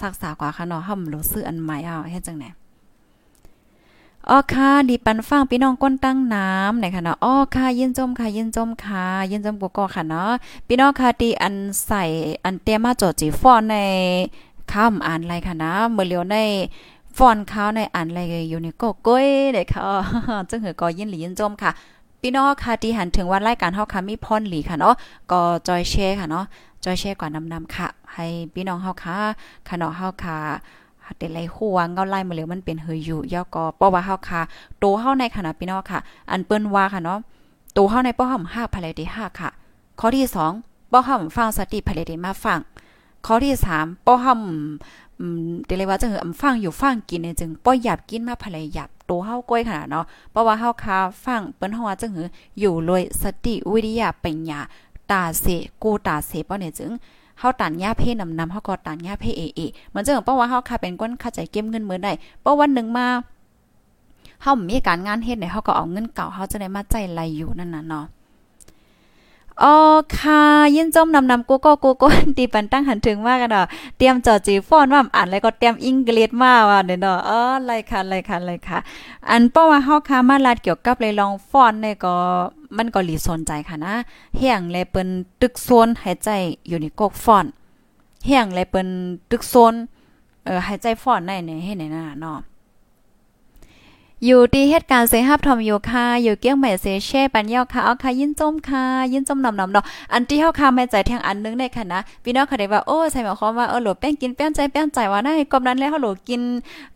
[0.00, 2.61] ซักษากว่าค่ะเนาะเฮารู้สึกอันใหม่เอาเฮ็ดจังได๋
[4.30, 10.30] อ๋อค่ะดีปันฟังพี่น้องก้นตั้งน้ำไหนค่ะเนาะอ๋อค่ะยินจมค่ะยินจมค่ะยินจมกก็ค่ะเนาะ
[10.66, 11.54] พี่น้องค่ะที่อัน
[11.86, 12.02] ใส่
[12.44, 13.76] อันเตรียมมาจดจีฟอนใน
[14.72, 16.36] คำอ่านไรค่ะนะเมื่อเลียวใน
[17.16, 18.20] ฟอนเขาในอ่านอะไร
[18.50, 19.82] อยู่ในก็ก้อยเด็กค่ะ
[20.50, 21.70] จังหือก็ยินหลียินจมค่ะ
[22.20, 24.94] พี่น้องค่ะที่หันถึงว่ารายการเฮาค่ะมีพรหลีค่ะเนาะ
[25.30, 26.44] ก็จอยแชร์ค่ะเนาะ
[26.84, 29.18] จอยแชร์กว่านำนำค่ะ ให้พี่น้องเฮาค่ะ
[29.68, 30.38] ค่ะเนาะเฮาค่ะ
[31.16, 34.40] เตไลหัวเงาไล่มาเหลียวมันเป็นเฮยอยู่ย่อก็เพราะว่าเฮาค่ะ
[34.78, 36.00] โตเฮาในขณะพี่น้องค่ะ
[36.30, 37.18] อันเปิ้นว่าค่ะเนาะ
[37.74, 39.50] โตเฮาในป้อห่อม5ภายใน5ค่ะ
[40.00, 40.26] ข้อที่
[40.58, 42.60] 2ป้อห่อมฟังสติภายในมาฟัง
[43.26, 44.40] ข้อที่3ป้อห่อม
[45.18, 52.26] อืมเดเลยว่าจังหืออฟังอยู่ฟังกินเนี่ยจึงป้อหยับกินมาภายหยับโตเฮาก้อยขนาดเนาะเพราะว่าเฮาค่ะฟังเปิ้นเฮาว่าจังหือ
[52.60, 54.60] อยู่เลยสติวิทยาปัญญา
[55.10, 55.46] ตาเส
[55.82, 56.92] กูตาเสป้อเนี่ยจึง
[57.38, 59.60] เฮาตันยาเพ่นำนำเฮาก็ตันยาเพ่เอเอ
[59.94, 63.06] มันจะเพราว่าเฮาค่ะเป็นคนเข้าใจเก็บเงินมื้อได้เพราวันหนึ่งมา
[64.42, 68.06] เฮามีการงานเฮ็ดเนี่ยเฮาก็เอาเงินเก่าเฮาจะได้มาใจไหลอยู่นั่นน่ะเนาะ
[69.62, 69.74] อ๋อ
[70.18, 70.42] ค่ะ
[70.74, 72.06] ยินจมนำนำกูก็กูก็
[72.38, 73.66] ตีปันตั้งหันถึงมากกันเนาะ
[73.98, 78.78] เตรียมจอจีฟอนว่าอ่านแล้วก็เตรียมอังกฤษมาว่าเนาะเออไรค่ะไรค่ะไรค่ะ
[79.28, 82.14] อันเพราว่าเฮาค่ะมาลาดเกี่ยวกับเลยลองฟอนเนี่ยก็
[82.76, 83.94] มันก็หลีสนใจค่ะนะ
[84.38, 85.08] เฮียงแลเปิ้น
[85.40, 86.28] ตึกโซนหายใจ
[86.68, 87.46] อยู่ในกกฟอน
[88.26, 88.88] เฮียงแลเปิ้น
[89.30, 89.74] ตึกโซน
[90.44, 92.38] เอ่อหายใจฟอนในในให้ไหนน่ะเนาะ
[94.26, 106.42] อยู่ดีเหตุการณ์เสฮับทอมอยู่ค่ะอยู่เกี้ยงใหม่เซเช่ปันเยาค่ะเอาค่ะยินจมค่ะยินจมนำนำเนาะอันที่เฮาค่ะแม่ใจแทงอันนึงได้ค่ะนะพี่น้องค่ะได้ว่าโอ้ใส่หมายความว่าเออหลแป้งกินแป้งใจแป้งใจว่าได้กอนั้นแล้วเฮาหลกิน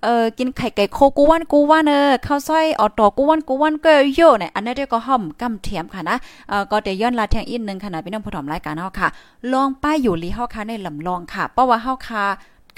[0.02, 6.16] เอ่อกินไข่ไก่โคกูวันกูวันเออข้าวซอยออตอกูวันกูวันก็โยเนี่ยอันนี้นเดี๋ยวก็ห่อมกำเทียมค่ะนะ
[6.48, 9.08] เอ่อก็เดี๋ยวย้อนลาแทงอีกนึงค่ะนะพี่น้องผู้ถมรายการเฮาค่ะ
[9.52, 12.24] ลองป้ายอยู่ลีเฮาค่ะในลำลองค่ะเพราะว่าเฮาค่ะ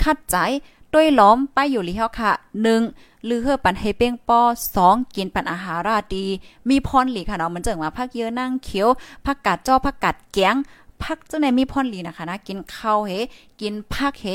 [0.03, 0.37] คัดใจ
[0.95, 4.41] ด้วยล้อมป้ายอยู่ลีเฮาค่ะ1 ลือเฮอปันให้เป้งป้อ
[4.79, 6.27] 2กินปันอาหารราดี
[6.69, 8.89] มีพรหลีค่ะเนาะมันเจิงว่าผักเยอะนั่งเขียว
[9.27, 10.57] ผักกาดจ้อผักกาดแกง
[11.03, 13.11] ผักเจังไหนมีพรหลีนะคะนะกินข้าวเฮ
[13.61, 14.27] กินผักเฮ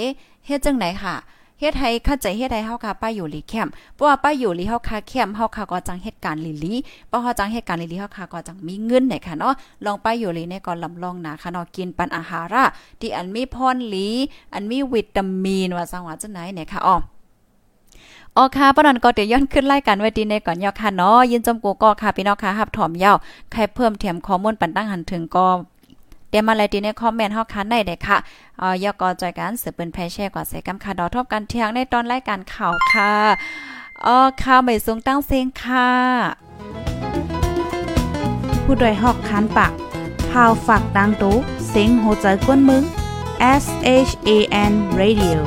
[0.46, 1.16] เฮ็ดจังไหนค่ะ
[1.60, 6.74] เฮ็ดให้เข้าใจเฮ็ดให้เฮาค่ะป้าอยู่ลีแคมเพราะว่าป้าอยู่ลีเฮาค่ะแคมเฮาค่ะก็จังเหตุการณ์ลีลี
[7.08, 9.54] เพราะเฮาจังเหตุการณ์ลีลีเฮาค่ะก็จังมีเงินไหนค่ะเนาะ
[9.86, 12.64] ลองป้าอยู่ลีในก่อนลำลองนะค่ะเนาะกินปันอาหาระ
[13.00, 14.08] ที่อันมีพรลี
[14.54, 16.96] อันมีวิตามินว่าจังว่าจังไหนเนี่ยค่ะอ๋อ
[18.38, 23.16] อ๋อค่ะปนันก็เดี๋ยวย้อนขึ้นไล่กันไว้ดีในก่อนยอค่ะเนาะยินจมกูก็ค่ะพี่น้องค่ะหับถอมยาว
[23.52, 25.48] ใครเพิ่มเทียมข้อมูลปันตั้งหันถึงก็
[26.30, 28.18] เตรียมมาเลยดีในคอมเมนต์เฮาคันได้เด้ค่ะ
[28.60, 33.14] เอ่อยอกอจอยกันสืบเป็นแพแช่กว่าใส่กำค่ะดอทบกันเที่ยงในตอนรายการข่าวค่ะ
[34.06, 35.88] อ๋อข่าวใหม่สูงตั้งเสียงค่ะ
[38.64, 39.72] ผู้ดยหอกคันปาก
[40.30, 41.36] พาวฝากดังตู้
[41.68, 42.84] เสียงโหใจกวนมึง
[43.64, 43.66] S
[44.08, 44.30] H A
[44.72, 45.38] N Radio